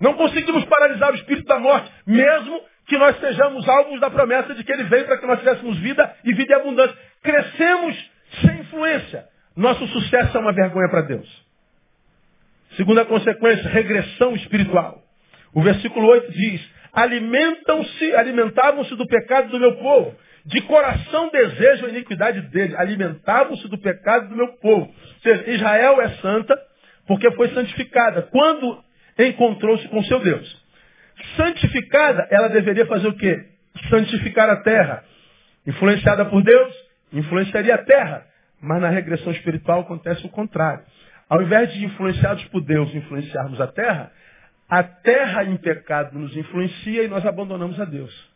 [0.00, 4.64] Não conseguimos paralisar o espírito da morte, mesmo que nós sejamos alvos da promessa de
[4.64, 6.96] que ele veio para que nós tivéssemos vida e vida em abundância.
[7.22, 9.24] Crescemos sem influência.
[9.56, 11.28] Nosso sucesso é uma vergonha para Deus.
[12.76, 15.02] Segunda consequência, regressão espiritual.
[15.54, 21.90] O versículo 8 diz: Alimentam-se, alimentavam-se do pecado do meu povo de coração desejam a
[21.90, 22.76] iniquidade dele.
[22.76, 24.86] Alimentavam-se do pecado do meu povo.
[24.86, 26.58] Ou seja, Israel é santa
[27.06, 28.22] porque foi santificada.
[28.22, 28.82] Quando
[29.18, 30.61] encontrou-se com seu Deus.
[31.36, 33.46] Santificada, ela deveria fazer o quê?
[33.88, 35.04] Santificar a terra.
[35.66, 36.74] Influenciada por Deus,
[37.12, 38.26] influenciaria a terra.
[38.60, 40.84] Mas na regressão espiritual acontece o contrário.
[41.28, 44.12] Ao invés de influenciados por Deus influenciarmos a terra,
[44.68, 48.32] a terra em pecado nos influencia e nós abandonamos a Deus.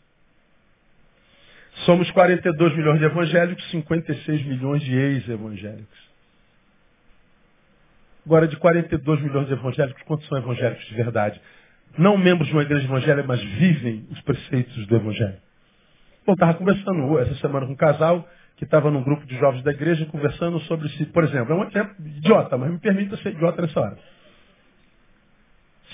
[1.84, 6.06] Somos 42 milhões de evangélicos, 56 milhões de ex-evangélicos.
[8.24, 11.40] Agora, de 42 milhões de evangélicos, quantos são evangélicos de verdade?
[11.98, 15.38] Não membros de uma igreja evangélica, mas vivem os preceitos do evangelho.
[16.26, 19.70] Bom, estava conversando essa semana com um casal, que estava num grupo de jovens da
[19.70, 23.62] igreja conversando sobre se, por exemplo, é um exemplo idiota, mas me permita ser idiota
[23.62, 23.98] nessa hora.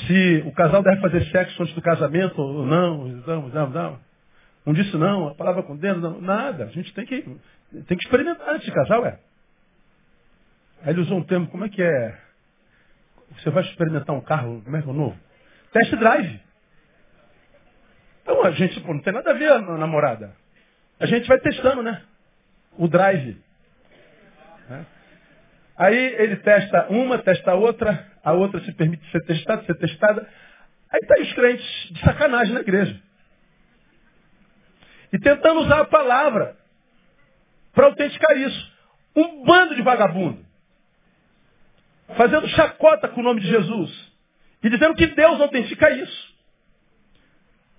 [0.06, 3.98] Se o casal deve fazer sexo antes do casamento ou não, não, não, não.
[4.64, 6.64] Um disse não, a palavra com dedo, não, nada.
[6.64, 9.18] A gente tem que, tem que experimentar antes de casar, ué.
[10.82, 12.18] Aí ele usou um termo, como é que é?
[13.38, 15.18] Você vai experimentar um carro, como é que é o novo?
[15.72, 16.40] Test drive.
[18.22, 20.34] Então a gente, pô, não tem nada a ver a namorada.
[21.00, 22.02] A gente vai testando, né?
[22.78, 23.40] O drive.
[24.70, 24.84] É.
[25.76, 30.28] Aí ele testa uma, testa outra, a outra se permite ser testada, ser testada.
[30.90, 33.00] Aí está os crentes de sacanagem na igreja.
[35.12, 36.56] E tentando usar a palavra
[37.72, 38.72] para autenticar isso.
[39.16, 40.44] Um bando de vagabundo.
[42.16, 44.11] Fazendo chacota com o nome de Jesus.
[44.62, 46.32] E dizendo que Deus autentica isso.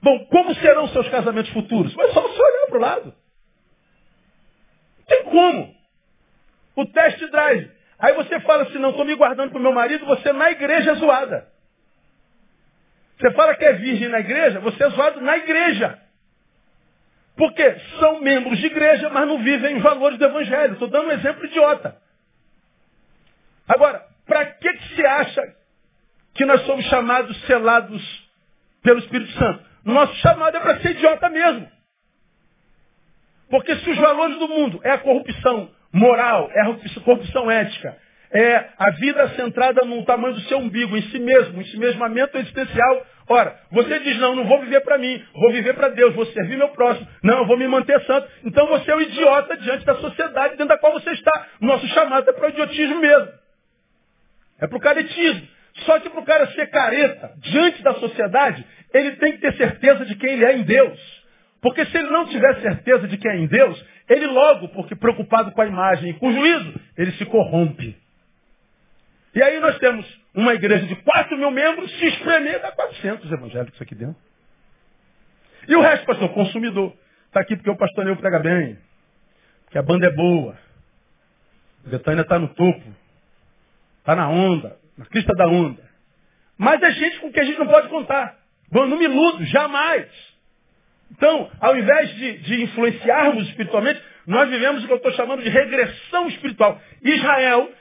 [0.02, 1.96] Bom, como serão seus casamentos futuros?
[1.96, 3.16] Mas só você olhar para o lado.
[5.00, 5.76] Não tem como.
[6.76, 7.72] O teste drive.
[7.98, 10.92] Aí você fala assim, não, estou me guardando para o meu marido, você na igreja
[10.92, 11.48] é zoada.
[13.18, 15.98] Você fala que é virgem na igreja, você é zoado na igreja.
[17.38, 20.74] Porque são membros de igreja, mas não vivem os valores do evangelho.
[20.74, 21.98] Estou dando um exemplo idiota.
[23.68, 25.63] Agora, para que, que você acha
[26.34, 28.30] que nós somos chamados, selados
[28.82, 29.64] pelo Espírito Santo?
[29.86, 31.68] Nosso chamado é para ser idiota mesmo.
[33.50, 37.96] Porque se os valores do mundo é a corrupção moral, é a corrupção ética,
[38.32, 42.36] é a vida centrada no tamanho do seu umbigo, em si mesmo, em si mesmamento
[42.38, 43.06] existencial.
[43.30, 46.58] Ora, você diz, não, não vou viver para mim, vou viver para Deus, vou servir
[46.58, 48.28] meu próximo, não, vou me manter santo.
[48.44, 51.48] Então você é um idiota diante da sociedade dentro da qual você está.
[51.62, 53.30] Nosso chamado é para o idiotismo mesmo.
[54.60, 55.48] É para o caretismo.
[55.86, 60.06] Só que para o cara ser careta diante da sociedade, ele tem que ter certeza
[60.06, 61.24] de quem ele é em Deus.
[61.62, 65.52] Porque se ele não tiver certeza de quem é em Deus, ele logo, porque preocupado
[65.52, 67.98] com a imagem e com o juízo, ele se corrompe.
[69.34, 70.06] E aí nós temos
[70.36, 74.22] uma igreja de 4 mil membros, se espremer, dá 400 evangélicos aqui dentro.
[75.68, 76.94] E o resto, pastor, consumidor.
[77.28, 78.78] Está aqui porque o pastor Neu prega bem.
[79.64, 80.56] Porque a banda é boa.
[81.86, 82.84] Betânia está no topo.
[84.00, 84.78] Está na onda.
[84.98, 85.82] Na crista da onda.
[86.58, 88.38] Mas é gente com quem a gente não pode contar.
[88.72, 90.08] Bom, não me iludo, jamais.
[91.12, 95.50] Então, ao invés de, de influenciarmos espiritualmente, nós vivemos o que eu estou chamando de
[95.50, 96.80] regressão espiritual.
[97.04, 97.72] Israel,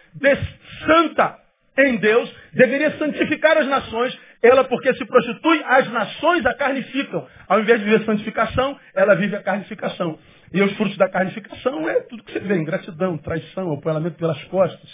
[0.87, 1.38] santa
[1.79, 7.27] em Deus, deveria santificar as nações, ela porque se prostitui, as nações a carnificam.
[7.48, 10.18] Ao invés de viver santificação, ela vive a carnificação.
[10.53, 14.90] E os frutos da carnificação é tudo que você vê, ingratidão, traição, apoiamento pelas costas.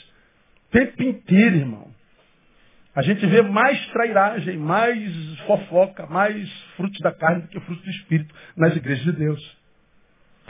[0.68, 1.97] O tempo inteiro, irmão.
[2.98, 7.90] A gente vê mais trairagem, mais fofoca, mais frutos da carne do que frutos do
[7.90, 9.56] Espírito nas igrejas de Deus.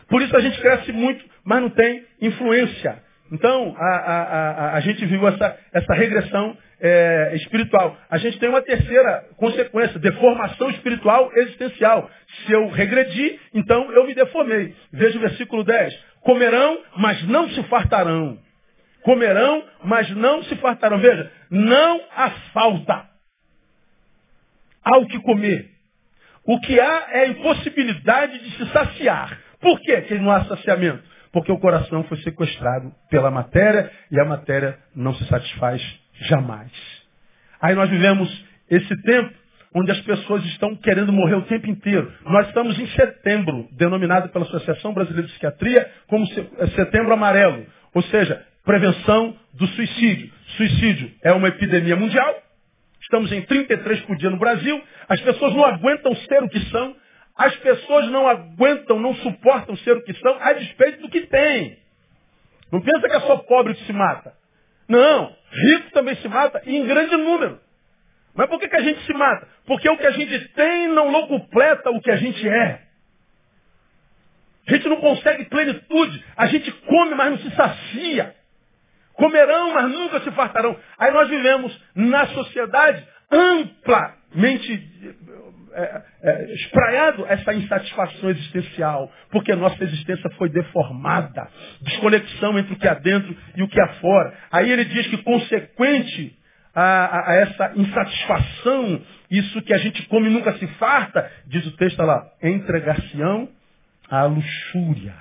[0.08, 3.02] Por isso a gente cresce muito, mas não tem influência.
[3.30, 7.94] Então, a, a, a, a gente viu essa, essa regressão é, espiritual.
[8.08, 12.10] A gente tem uma terceira consequência, deformação espiritual existencial.
[12.46, 14.74] Se eu regredi, então eu me deformei.
[14.90, 15.94] Veja o versículo 10.
[16.22, 18.38] Comerão, mas não se fartarão.
[19.02, 20.98] Comerão, mas não se fartarão.
[20.98, 23.08] Veja, não há falta.
[24.84, 25.70] Há o que comer.
[26.44, 29.38] O que há é a impossibilidade de se saciar.
[29.60, 31.02] Por quê que não há saciamento?
[31.32, 35.82] Porque o coração foi sequestrado pela matéria e a matéria não se satisfaz
[36.22, 36.72] jamais.
[37.60, 39.34] Aí nós vivemos esse tempo
[39.74, 42.10] onde as pessoas estão querendo morrer o tempo inteiro.
[42.24, 46.26] Nós estamos em setembro, denominado pela Associação Brasileira de Psiquiatria como
[46.74, 47.66] setembro amarelo.
[47.94, 50.30] Ou seja, prevenção do suicídio.
[50.58, 52.42] Suicídio é uma epidemia mundial.
[53.00, 54.78] Estamos em 33 por dia no Brasil.
[55.08, 56.94] As pessoas não aguentam ser o que são.
[57.34, 61.78] As pessoas não aguentam, não suportam ser o que são, a despeito do que têm.
[62.70, 64.34] Não pensa que é só pobre que se mata.
[64.86, 67.58] Não, rico também se mata, e em grande número.
[68.34, 69.48] Mas por que, que a gente se mata?
[69.64, 72.82] Porque o que a gente tem não locupleta o que a gente é.
[74.66, 76.22] A gente não consegue plenitude.
[76.36, 78.36] A gente come, mas não se sacia.
[79.18, 80.76] Comerão, mas nunca se fartarão.
[80.96, 84.88] Aí nós vivemos na sociedade amplamente
[85.72, 91.48] é, é, espraiado essa insatisfação existencial, porque nossa existência foi deformada,
[91.82, 94.32] desconexão entre o que há dentro e o que há fora.
[94.52, 96.38] Aí ele diz que consequente
[96.72, 102.00] a, a, essa insatisfação, isso que a gente come nunca se farta, diz o texto
[102.02, 103.48] lá, entregar-se-ão
[104.08, 105.14] à luxúria.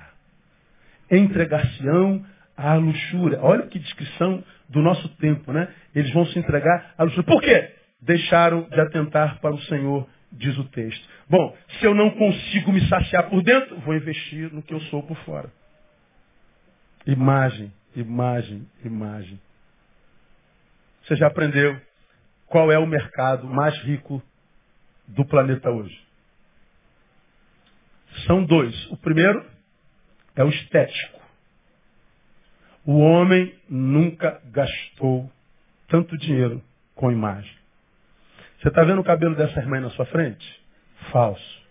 [1.10, 2.24] Entregar-se-ão
[2.58, 3.38] à luxúria.
[3.40, 5.68] Olha que descrição do nosso tempo, né?
[5.94, 7.24] Eles vão se entregar à luxúria.
[7.24, 7.74] Por quê?
[8.02, 11.08] Deixaram de atentar para o Senhor diz o texto.
[11.28, 15.02] Bom, se eu não consigo me saciar por dentro, vou investir no que eu sou
[15.02, 15.50] por fora.
[17.06, 19.40] Imagem, imagem, imagem.
[21.02, 21.80] Você já aprendeu
[22.46, 24.22] qual é o mercado mais rico
[25.06, 25.98] do planeta hoje?
[28.26, 28.90] São dois.
[28.90, 29.44] O primeiro
[30.36, 31.17] é o estético.
[32.88, 35.30] O homem nunca gastou
[35.88, 36.62] tanto dinheiro
[36.94, 37.54] com imagem.
[38.58, 40.58] Você está vendo o cabelo dessa irmã na sua frente?
[41.12, 41.62] Falso.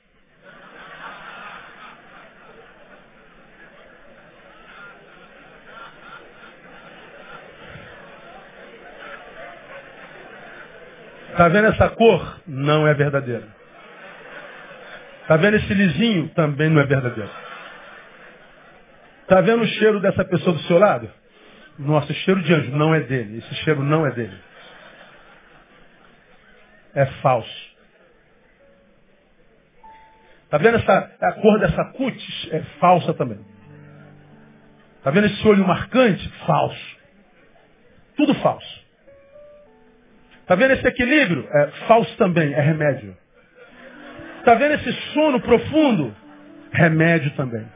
[11.32, 12.42] Está vendo essa cor?
[12.46, 13.48] Não é verdadeira.
[15.24, 16.30] Está vendo esse lisinho?
[16.36, 17.47] Também não é verdadeiro.
[19.28, 21.12] Está vendo o cheiro dessa pessoa do seu lado?
[21.78, 23.40] Nossa, cheiro de anjo não é dele.
[23.40, 24.40] Esse cheiro não é dele.
[26.96, 27.76] É falso.
[30.46, 32.50] Está vendo essa, a cor dessa cutis?
[32.54, 33.46] É falsa também.
[34.98, 36.26] Está vendo esse olho marcante?
[36.46, 36.98] Falso.
[38.16, 38.86] Tudo falso.
[40.40, 41.46] Está vendo esse equilíbrio?
[41.52, 43.16] É falso também, é remédio.
[44.40, 46.16] Está vendo esse sono profundo?
[46.72, 47.68] Remédio também.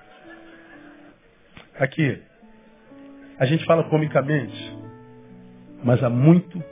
[1.81, 2.21] Aqui,
[3.39, 4.77] a gente fala comicamente,
[5.83, 6.63] mas há muito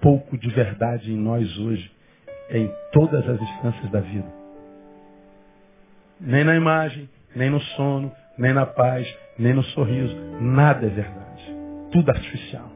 [0.00, 1.90] pouco de verdade em nós hoje,
[2.48, 4.32] em todas as instâncias da vida.
[6.20, 10.14] Nem na imagem, nem no sono, nem na paz, nem no sorriso.
[10.40, 11.42] Nada é verdade.
[11.90, 12.70] Tudo artificial.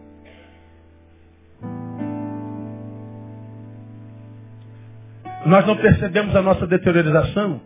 [5.46, 7.60] Nós não percebemos a nossa deteriorização,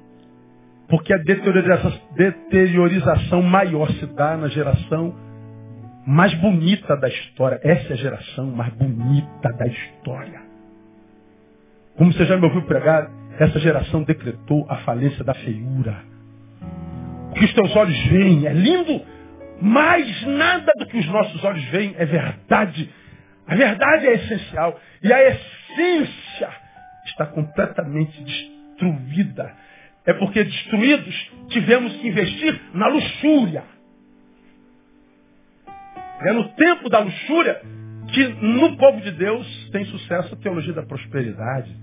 [0.91, 5.15] porque a deteriorização, maior se dá na geração
[6.05, 7.61] mais bonita da história.
[7.63, 10.43] Essa é a geração mais bonita da história.
[11.97, 16.03] Como você já me ouviu pregar, essa geração decretou a falência da feiura.
[17.31, 19.01] O que os teus olhos veem é lindo,
[19.63, 22.93] mas nada do que os nossos olhos veem é verdade.
[23.47, 24.77] A verdade é essencial.
[25.03, 26.49] E a essência
[27.07, 29.55] está completamente destruída.
[30.11, 33.63] É porque destruídos tivemos que investir na luxúria.
[36.23, 37.63] É no tempo da luxúria
[38.13, 41.77] que no povo de Deus tem sucesso a teologia da prosperidade.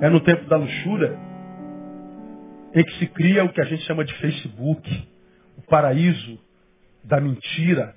[0.00, 1.18] É no tempo da luxúria
[2.76, 5.08] em que se cria o que a gente chama de Facebook,
[5.58, 6.38] o paraíso
[7.02, 7.92] da mentira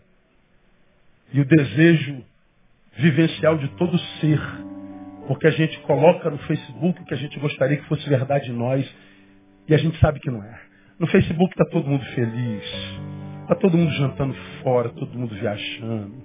[1.32, 2.26] e o desejo
[2.98, 4.69] vivencial de todo ser.
[5.30, 8.84] Porque a gente coloca no Facebook que a gente gostaria que fosse verdade em nós
[9.68, 10.60] e a gente sabe que não é.
[10.98, 12.64] No Facebook está todo mundo feliz,
[13.44, 16.16] está todo mundo jantando fora, todo mundo viajando.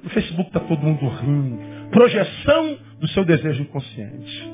[0.00, 1.90] No Facebook está todo mundo rindo.
[1.90, 4.48] Projeção do seu desejo inconsciente.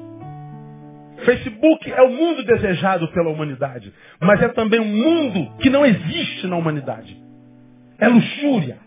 [1.27, 3.93] Facebook é o mundo desejado pela humanidade,
[4.23, 7.15] mas é também um mundo que não existe na humanidade.
[7.99, 8.79] É luxúria.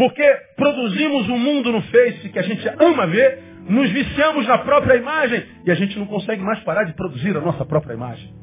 [0.00, 0.24] Porque
[0.56, 3.38] produzimos um mundo no Face que a gente ama ver,
[3.68, 7.40] nos viciamos na própria imagem e a gente não consegue mais parar de produzir a
[7.42, 8.34] nossa própria imagem.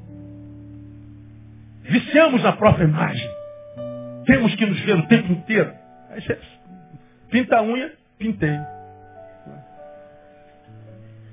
[1.81, 3.27] Viciamos na própria imagem.
[4.27, 5.73] Temos que nos ver o tempo inteiro.
[6.11, 6.37] Aí você
[7.31, 8.59] pinta a unha, pintei.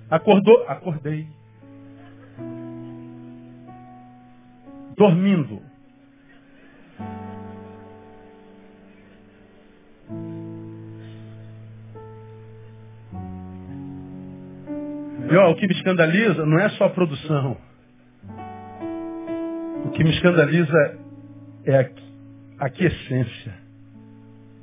[0.09, 0.64] Acordou?
[0.66, 1.27] Acordei.
[4.97, 5.61] Dormindo.
[15.35, 17.57] E ó, o que me escandaliza não é só a produção.
[19.85, 20.97] O que me escandaliza
[21.64, 23.53] é a, a quiescência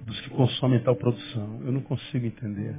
[0.05, 1.59] dos que consomem tal produção.
[1.65, 2.73] Eu não consigo entender.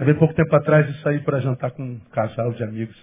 [0.00, 2.96] Há pouco tempo atrás eu saí para jantar com um casal de amigos.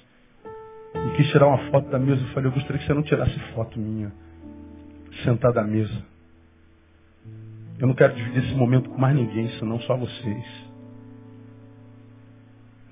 [0.95, 2.21] E quis tirar uma foto da mesa.
[2.23, 4.11] Eu falei, eu gostaria que você não tirasse foto minha,
[5.23, 6.05] sentada à mesa.
[7.79, 10.66] Eu não quero dividir esse momento com mais ninguém, senão só vocês.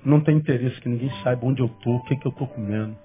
[0.06, 2.96] Não tem interesse que ninguém saiba onde eu estou, o que, que eu estou comendo.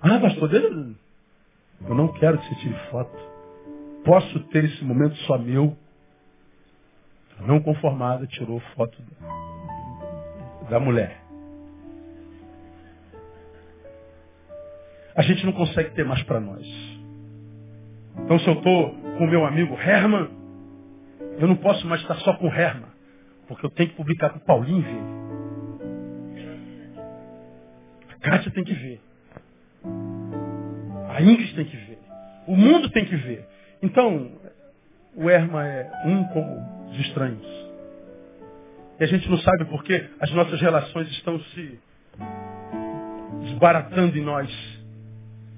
[0.00, 3.16] Ah, pastor, eu não quero que você tire foto.
[4.04, 5.76] Posso ter esse momento só meu.
[7.38, 9.00] Não conformada, tirou foto
[10.68, 11.22] da mulher.
[15.14, 16.66] A gente não consegue ter mais para nós.
[18.24, 20.30] Então se eu estou com meu amigo Herman,
[21.38, 22.90] eu não posso mais estar só com Herman.
[23.50, 25.02] Porque eu tenho que publicar para o Paulinho ver.
[28.08, 29.00] A Kátia tem que ver.
[31.08, 31.98] A Ingrid tem que ver.
[32.46, 33.44] O mundo tem que ver.
[33.82, 34.30] Então,
[35.16, 37.44] o Erma é um como os estranhos.
[39.00, 41.80] E a gente não sabe porque as nossas relações estão se
[43.46, 44.48] desbaratando em nós.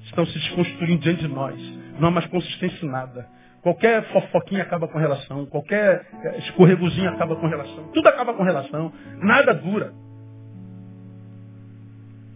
[0.04, 1.60] Estão se desconstruindo diante de nós.
[2.00, 3.28] Não há mais consistência em nada.
[3.62, 5.46] Qualquer fofoquinha acaba com relação.
[5.46, 7.92] Qualquer eh, escorregozinho acaba com relação.
[7.92, 8.92] Tudo acaba com relação.
[9.18, 9.92] Nada dura.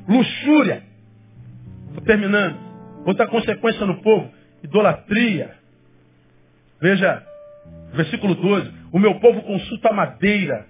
[0.09, 0.85] Luxúria.
[1.89, 2.57] Estou terminando.
[3.05, 4.31] Outra consequência no povo.
[4.63, 5.53] Idolatria.
[6.81, 7.27] Veja,
[7.93, 8.73] versículo 12.
[8.93, 10.65] O meu povo consulta a madeira.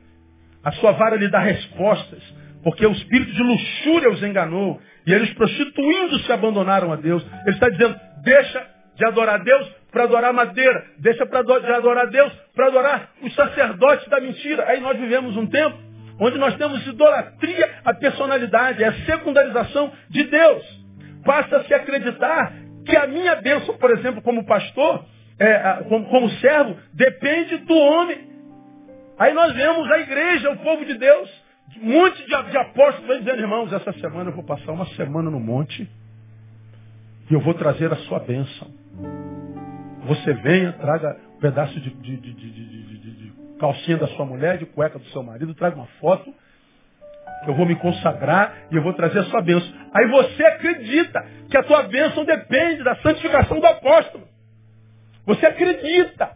[0.65, 2.23] A sua vara lhe dá respostas.
[2.63, 4.81] Porque o espírito de luxúria os enganou.
[5.07, 7.23] E eles prostituindo-se abandonaram a Deus.
[7.45, 10.85] Ele está dizendo, deixa de adorar Deus para adorar madeira.
[10.99, 14.65] Deixa pra, de adorar Deus para adorar os sacerdotes da mentira.
[14.69, 15.87] Aí nós vivemos um tempo
[16.19, 20.87] onde nós temos idolatria à personalidade, é a secundarização de Deus.
[21.25, 22.53] Passa-se a acreditar
[22.87, 25.05] que a minha bênção, por exemplo, como pastor,
[25.39, 28.19] é, como, como servo, depende do homem.
[29.19, 31.31] Aí nós vemos a igreja, o povo de Deus,
[31.83, 35.41] um monte de, de apóstolos dizendo, irmãos, essa semana eu vou passar uma semana no
[35.41, 35.89] monte
[37.31, 38.71] e eu vou trazer a sua bênção.
[40.07, 42.57] Você venha, traga um pedaço de, de, de, de,
[43.59, 46.33] calcinha da sua mulher, de cueca do seu marido, traga uma foto.
[47.47, 49.73] Eu vou me consagrar e eu vou trazer a sua bênção.
[49.95, 54.27] Aí você acredita que a tua bênção depende da santificação do apóstolo.
[55.27, 56.31] Você acredita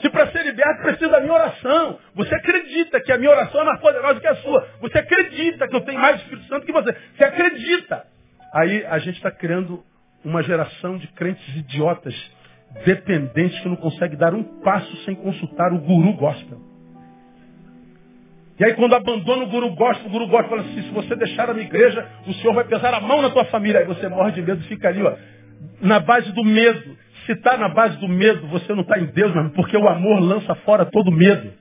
[0.00, 1.98] que para ser liberto precisa da minha oração.
[2.14, 4.68] Você acredita que a minha oração é mais poderosa que a sua.
[4.80, 6.94] Você acredita que eu tenho mais Espírito Santo que você.
[7.16, 8.04] Você acredita.
[8.52, 9.82] Aí a gente está criando
[10.24, 12.14] uma geração de crentes idiotas,
[12.84, 16.58] dependentes, que não consegue dar um passo sem consultar o guru gospel.
[18.58, 21.50] E aí quando abandona o guru gospel, o guru gospel fala assim, se você deixar
[21.50, 23.80] a minha igreja, o Senhor vai pesar a mão na tua família.
[23.80, 25.14] Aí você morre de medo e fica ali, ó,
[25.80, 26.96] na base do medo.
[27.26, 30.20] Se está na base do medo, você não está em Deus, mesmo, porque o amor
[30.20, 31.52] lança fora todo medo.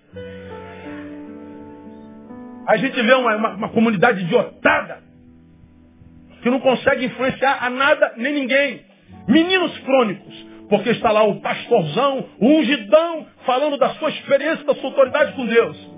[2.68, 5.00] A gente vê uma, uma, uma comunidade idiotada,
[6.46, 8.86] que não consegue influenciar a nada nem ninguém.
[9.28, 14.92] Meninos crônicos, porque está lá o pastorzão, o ungidão, falando da sua experiência, da sua
[14.92, 15.92] autoridade com Deus.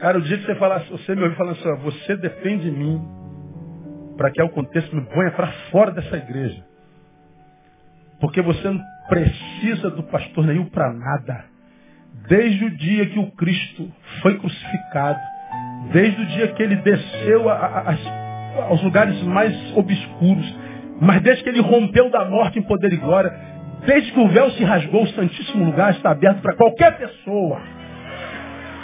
[0.00, 3.02] Cara, o dia que você falar, você me ouviu falando assim, você depende de mim
[4.16, 6.64] para que contexto me ponha para fora dessa igreja.
[8.18, 8.80] Porque você não
[9.10, 11.44] precisa do pastor nenhum para nada.
[12.28, 15.20] Desde o dia que o Cristo foi crucificado,
[15.92, 18.21] desde o dia que ele desceu a, a, a
[18.68, 20.56] aos lugares mais obscuros.
[21.00, 23.32] Mas desde que ele rompeu da morte em poder e glória,
[23.84, 27.60] desde que o véu se rasgou, o Santíssimo Lugar está aberto para qualquer pessoa.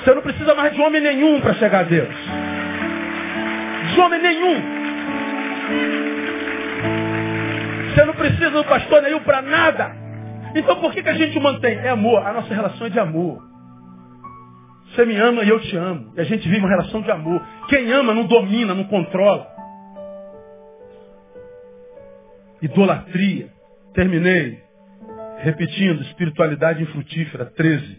[0.00, 2.14] Você não precisa mais de homem nenhum para chegar a Deus.
[3.94, 4.62] De homem nenhum.
[7.94, 9.92] Você não precisa do pastor nenhum para nada.
[10.54, 11.76] Então por que, que a gente mantém?
[11.78, 12.24] É amor.
[12.26, 13.42] A nossa relação é de amor.
[14.94, 16.12] Você me ama e eu te amo.
[16.16, 17.42] E a gente vive uma relação de amor.
[17.68, 19.57] Quem ama não domina, não controla.
[22.62, 23.48] Idolatria.
[23.94, 24.58] Terminei.
[25.38, 27.46] Repetindo, espiritualidade infrutífera.
[27.46, 27.98] 13.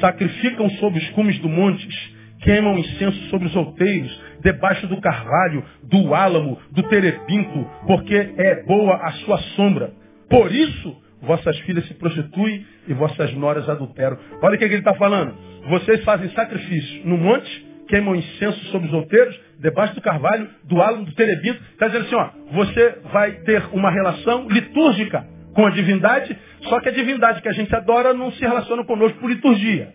[0.00, 6.14] Sacrificam sob os cumes do montes, queimam incenso sobre os outeiros, debaixo do carvalho, do
[6.14, 9.92] álamo, do terebinto, porque é boa a sua sombra.
[10.28, 14.18] Por isso, vossas filhas se prostituem e vossas noras adulteram.
[14.42, 15.34] Olha o que, é que ele está falando.
[15.68, 21.04] Vocês fazem sacrifício no monte, queimam incenso sobre os outeiros, debaixo do carvalho, do álamo,
[21.04, 21.62] do terebinto.
[21.72, 26.88] Está dizendo assim, ó, você vai ter uma relação litúrgica com a divindade, só que
[26.88, 29.92] a divindade que a gente adora não se relaciona conosco por liturgia.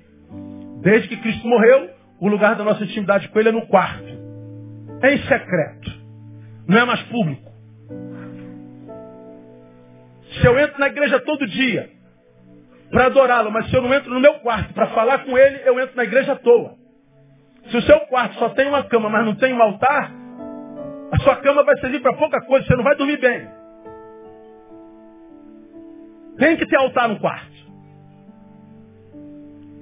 [0.81, 4.07] Desde que Cristo morreu, o lugar da nossa intimidade com Ele é no quarto.
[5.01, 5.99] É em secreto.
[6.67, 7.49] Não é mais público.
[10.39, 11.89] Se eu entro na igreja todo dia
[12.91, 15.79] para adorá-lo, mas se eu não entro no meu quarto para falar com Ele, eu
[15.79, 16.78] entro na igreja à toa.
[17.70, 20.11] Se o seu quarto só tem uma cama, mas não tem um altar,
[21.11, 23.47] a sua cama vai servir para pouca coisa, você não vai dormir bem.
[26.38, 27.59] Tem que ter altar no quarto.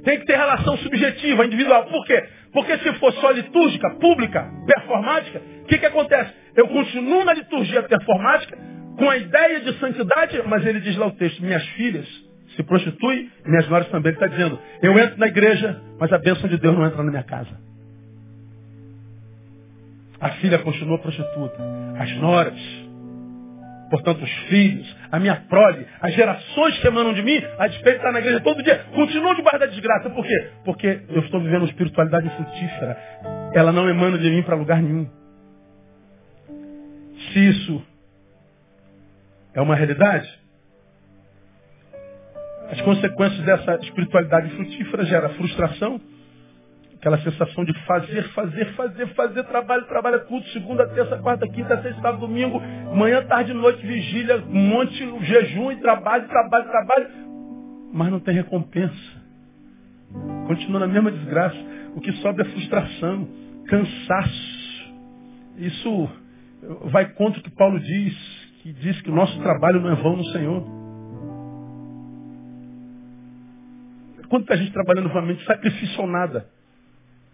[0.03, 1.85] Tem que ter relação subjetiva, individual.
[1.85, 2.27] Por quê?
[2.51, 6.33] Porque se for só litúrgica, pública, performática, o que, que acontece?
[6.55, 8.57] Eu continuo na liturgia performática
[8.97, 12.07] com a ideia de santidade, mas ele diz lá o texto, minhas filhas
[12.55, 14.11] se prostituem, minhas noras também.
[14.11, 17.11] Ele está dizendo, eu entro na igreja, mas a bênção de Deus não entra na
[17.11, 17.66] minha casa.
[20.19, 21.57] A filha continua prostituta.
[21.99, 22.59] As noras,
[23.89, 27.97] portanto os filhos, a minha prole, as gerações que emanam de mim, a despeito de
[27.97, 30.09] estar na igreja todo dia, continuam debaixo da desgraça.
[30.09, 30.49] Por quê?
[30.65, 32.97] Porque eu estou vivendo uma espiritualidade frutífera.
[33.53, 35.09] Ela não emana de mim para lugar nenhum.
[37.33, 37.83] Se isso
[39.53, 40.27] é uma realidade,
[42.69, 46.01] As consequências dessa espiritualidade frutífera gera frustração,
[47.07, 52.01] aquela sensação de fazer, fazer, fazer, fazer, trabalho, trabalho, culto, segunda, terça, quarta, quinta, sexta,
[52.01, 52.59] sábado, domingo,
[52.93, 57.07] manhã, tarde, noite, vigília, um monte, jejum e trabalho, trabalho, trabalho,
[57.93, 59.17] mas não tem recompensa.
[60.47, 61.57] Continua na mesma desgraça.
[61.95, 63.27] O que sobra é frustração,
[63.67, 64.93] cansaço.
[65.57, 66.09] Isso
[66.91, 68.15] vai contra o que Paulo diz,
[68.61, 70.63] que diz que o nosso trabalho não é vão no Senhor.
[74.27, 76.56] Quanta gente trabalhando novamente, sacrifício ou nada.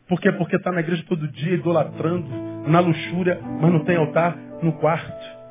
[0.08, 0.32] Por quê?
[0.32, 2.28] Porque está na igreja todo dia, idolatrando,
[2.68, 5.44] na luxúria, mas não tem altar no quarto.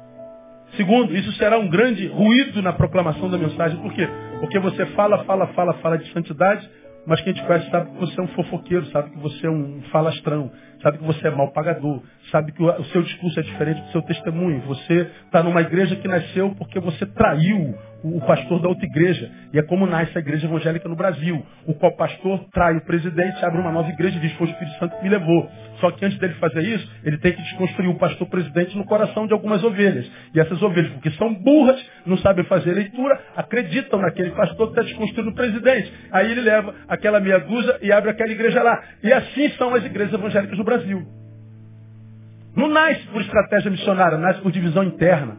[0.77, 3.79] Segundo, isso será um grande ruído na proclamação da mensagem.
[3.81, 4.09] Por quê?
[4.41, 6.69] Porque você fala, fala, fala, fala de santidade,
[7.07, 9.83] mas quem te conhece sabe que você é um fofoqueiro, sabe que você é um
[9.91, 10.51] falastrão,
[10.83, 12.03] sabe que você é mal pagador,
[12.33, 14.63] sabe que o seu discurso é diferente do seu testemunho.
[14.63, 19.31] Você está numa igreja que nasceu porque você traiu o pastor da outra igreja.
[19.53, 21.45] E é como nasce a igreja evangélica no Brasil.
[21.67, 24.79] O qual pastor trai o presidente, abre uma nova igreja e diz, foi o Espírito
[24.79, 25.49] Santo que me levou.
[25.79, 29.27] Só que antes dele fazer isso, ele tem que desconstruir o pastor presidente no coração
[29.27, 30.11] de algumas ovelhas.
[30.35, 34.83] E essas ovelhas, porque são burras, não sabem fazer leitura, acreditam naquele pastor que está
[34.83, 35.93] desconstruindo o presidente.
[36.11, 38.83] Aí ele leva aquela meia dúzia e abre aquela igreja lá.
[39.03, 41.22] E assim são as igrejas evangélicas no Brasil.
[42.55, 45.37] Não nasce por estratégia missionária, nasce por divisão interna.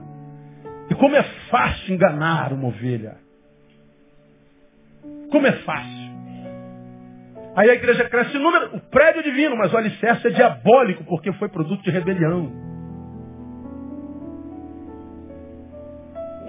[0.90, 3.18] E como é fácil enganar uma ovelha.
[5.30, 6.04] Como é fácil.
[7.56, 11.04] Aí a igreja cresce em número, o prédio é divino, mas o alicerce é diabólico,
[11.04, 12.52] porque foi produto de rebelião.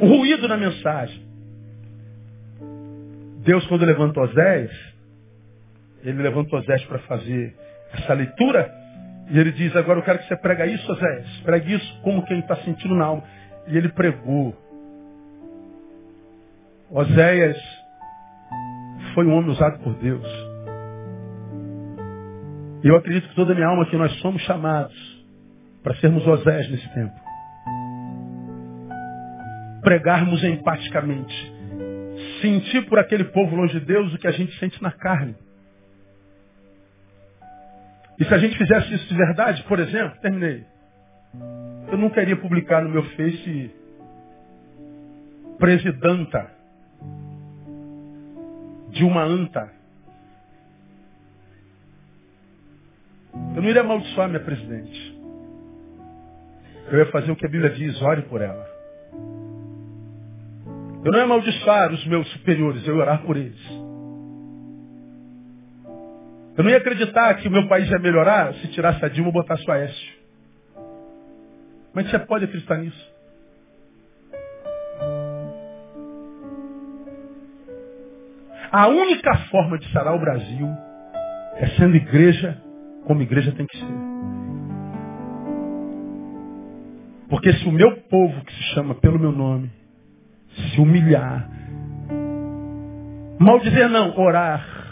[0.00, 1.24] O ruído na mensagem.
[3.44, 4.72] Deus, quando levantou Oséias,
[6.02, 7.54] ele levantou Oséias para fazer
[7.92, 8.83] essa leitura,
[9.28, 11.40] e ele diz, agora eu quero que você prega isso, Oséias.
[11.44, 13.24] Pregue isso como quem está sentindo na alma.
[13.66, 14.54] E ele pregou.
[16.90, 17.56] Oséias
[19.14, 20.26] foi um homem usado por Deus.
[22.82, 24.94] E eu acredito que toda a minha alma que nós somos chamados
[25.82, 27.14] para sermos Oséias nesse tempo.
[29.80, 31.54] Pregarmos empaticamente.
[32.42, 35.34] Sentir por aquele povo longe de Deus o que a gente sente na carne.
[38.18, 40.64] E se a gente fizesse isso de verdade, por exemplo, terminei.
[41.90, 43.74] Eu não queria publicar no meu Face
[45.58, 46.50] presidenta
[48.90, 49.72] de uma anta.
[53.56, 55.14] Eu não iria amaldiçoar minha presidente.
[56.90, 58.66] Eu ia fazer o que a Bíblia diz, ore por ela.
[61.04, 63.83] Eu não ia amaldiçoar os meus superiores, eu ia orar por eles.
[66.56, 69.32] Eu não ia acreditar que o meu país ia melhorar se tirasse a Dilma e
[69.32, 70.14] botasse o Aécio.
[71.92, 73.14] Mas você pode acreditar nisso?
[78.70, 80.68] A única forma de sarar o Brasil
[81.56, 82.60] é sendo igreja
[83.04, 84.14] como igreja tem que ser.
[87.28, 89.70] Porque se o meu povo, que se chama pelo meu nome,
[90.56, 91.48] se humilhar,
[93.38, 94.83] mal dizer não, orar,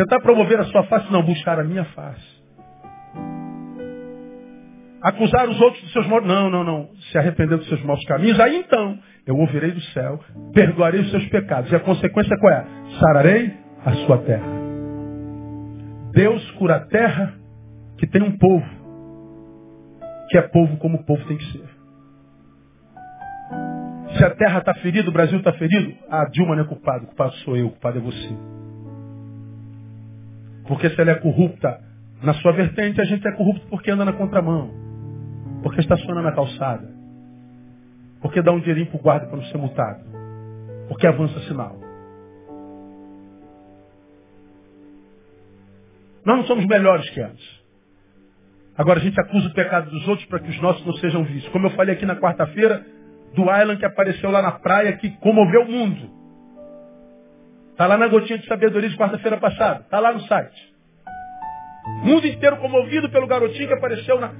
[0.00, 2.40] tentar promover a sua face, não, buscar a minha face.
[5.02, 6.26] Acusar os outros dos seus maus.
[6.26, 6.88] Não, não, não.
[7.10, 10.20] Se arrepender dos seus maus caminhos, aí então eu ouvirei do céu,
[10.54, 11.70] perdoarei os seus pecados.
[11.70, 12.64] E a consequência qual é?
[12.98, 14.46] Sararei a sua terra.
[16.12, 17.34] Deus cura a terra
[17.98, 18.66] que tem um povo,
[20.30, 21.68] que é povo como o povo tem que ser.
[24.16, 27.06] Se a terra está ferida, o Brasil está ferido, a Dilma não é culpado, o
[27.08, 28.59] culpado sou eu, o culpado é você.
[30.70, 31.80] Porque se ela é corrupta
[32.22, 34.70] na sua vertente, a gente é corrupto porque anda na contramão.
[35.64, 36.88] Porque estaciona na calçada.
[38.22, 40.04] Porque dá um dinheirinho para o guarda para não ser multado.
[40.86, 41.76] Porque avança sinal.
[46.24, 47.60] Nós não somos melhores que antes.
[48.78, 51.50] Agora a gente acusa o pecado dos outros para que os nossos não sejam vistos.
[51.50, 52.86] Como eu falei aqui na quarta-feira,
[53.34, 56.19] do Island que apareceu lá na praia que comoveu o mundo.
[57.80, 59.80] Está lá na gotinha de sabedoria de quarta-feira passada.
[59.80, 60.74] Está lá no site.
[62.02, 64.30] O mundo inteiro comovido pelo garotinho que apareceu na,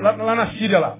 [0.00, 0.98] lá, lá na Síria lá.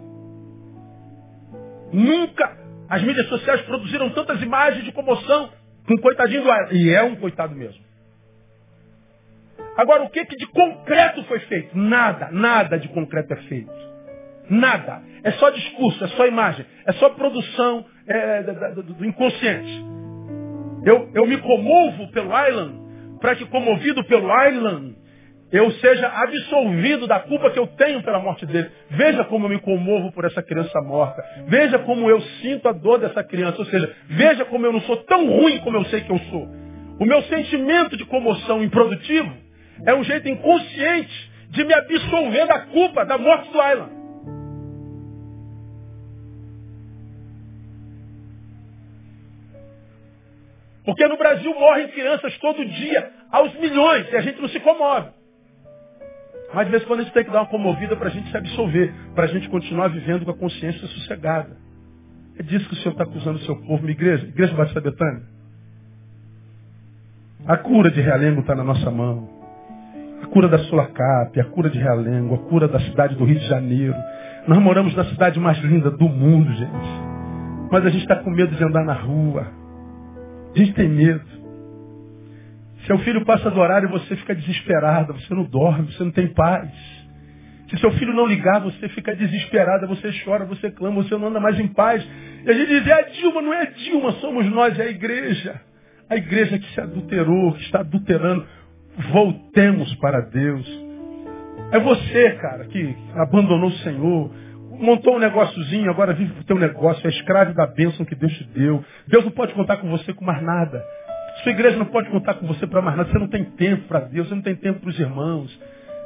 [1.93, 2.57] Nunca
[2.89, 5.51] as mídias sociais produziram tantas imagens de comoção
[5.87, 6.73] com um coitadinho do ar.
[6.73, 7.85] E é um coitado mesmo.
[9.77, 11.77] Agora, o que, que de concreto foi feito?
[11.77, 13.71] Nada, nada de concreto é feito.
[14.49, 15.03] Nada.
[15.23, 18.43] É só discurso, é só imagem, é só produção é,
[18.73, 20.00] do, do, inconsciente.
[20.85, 22.75] Eu, eu me comovo pelo Island,
[23.21, 24.97] para que comovido pelo Island,
[25.53, 28.71] eu seja absolvido da culpa que eu tenho pela morte dele.
[28.91, 31.23] Veja como eu me comovo por essa criança morta.
[31.49, 33.59] Veja como eu sinto a dor dessa criança.
[33.59, 36.49] Ou seja, veja como eu não sou tão ruim como eu sei que eu sou.
[37.01, 39.33] O meu sentimento de comoção improdutivo
[39.87, 44.00] é um jeito inconsciente de me absolver da culpa da morte do Aylan.
[50.85, 55.11] Porque no Brasil morrem crianças todo dia, aos milhões, e a gente não se comove.
[56.53, 58.31] Mas de vez em quando a gente tem que dar uma comovida para a gente
[58.31, 61.57] se absolver, para a gente continuar vivendo com a consciência sossegada.
[62.39, 65.23] É disso que o Senhor está acusando o seu povo, minha igreja, igreja Batista Betânia.
[67.47, 69.29] A cura de Realengo está na nossa mão.
[70.23, 73.47] A cura da Sulacap, a cura de Realengo, a cura da cidade do Rio de
[73.47, 73.95] Janeiro.
[74.47, 77.11] Nós moramos na cidade mais linda do mundo, gente.
[77.71, 79.60] Mas a gente está com medo de andar na rua.
[80.55, 81.25] A gente tem medo.
[82.87, 86.29] Seu filho passa do horário e você fica desesperada, você não dorme, você não tem
[86.29, 86.71] paz.
[87.69, 91.39] Se seu filho não ligar, você fica desesperada, você chora, você clama, você não anda
[91.39, 92.05] mais em paz.
[92.45, 94.91] E a gente diz, é a Dilma, não é a Dilma, somos nós, é a
[94.91, 95.61] igreja.
[96.09, 98.45] A igreja que se adulterou, que está adulterando.
[99.13, 100.67] Voltemos para Deus.
[101.71, 104.33] É você, cara, que abandonou o Senhor,
[104.81, 108.45] montou um negóciozinho, agora vive o teu negócio, é escravo da bênção que Deus te
[108.45, 108.85] deu.
[109.07, 110.83] Deus não pode contar com você com mais nada.
[111.43, 113.11] Sua igreja não pode contar com você para mais nada.
[113.11, 115.61] Você não tem tempo para Deus, você não tem tempo para os irmãos.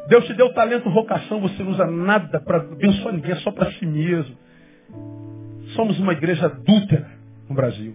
[0.08, 3.70] Deus te deu talento, vocação, você não usa nada para abençoar ninguém, é só para
[3.72, 4.36] si mesmo.
[5.74, 7.10] Somos uma igreja adúltera
[7.48, 7.94] no Brasil.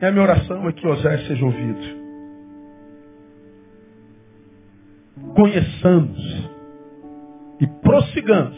[0.00, 2.06] E a minha oração é que Osés seja ouvido.
[5.34, 6.55] Conheçamos
[7.60, 8.56] e prossigamos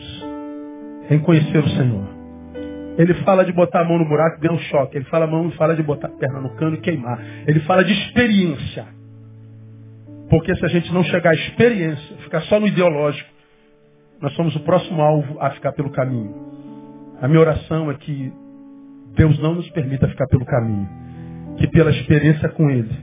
[1.10, 2.18] em conhecer o Senhor.
[2.98, 4.96] Ele fala de botar a mão no buraco e ganhar um choque.
[4.96, 7.20] Ele fala, mão, fala de botar a perna no cano e queimar.
[7.46, 8.86] Ele fala de experiência.
[10.28, 13.30] Porque se a gente não chegar à experiência, ficar só no ideológico,
[14.20, 16.34] nós somos o próximo alvo a ficar pelo caminho.
[17.22, 18.32] A minha oração é que
[19.14, 20.88] Deus não nos permita ficar pelo caminho.
[21.56, 22.94] Que pela experiência com Ele,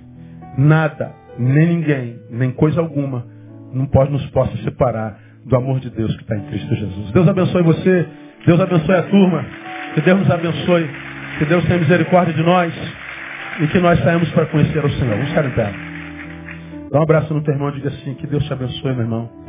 [0.57, 3.25] nada, nem ninguém, nem coisa alguma,
[3.73, 7.11] não pode nos possa separar do amor de Deus que está em Cristo Jesus.
[7.11, 8.07] Deus abençoe você.
[8.45, 9.45] Deus abençoe a turma.
[9.93, 10.89] Que Deus nos abençoe.
[11.37, 12.73] Que Deus tenha misericórdia de nós.
[13.61, 15.15] E que nós saímos para conhecer o Senhor.
[15.15, 15.71] Vamos ficar em pé.
[16.91, 19.44] Dá um abraço no teu irmão e diga assim, que Deus te abençoe, meu irmão.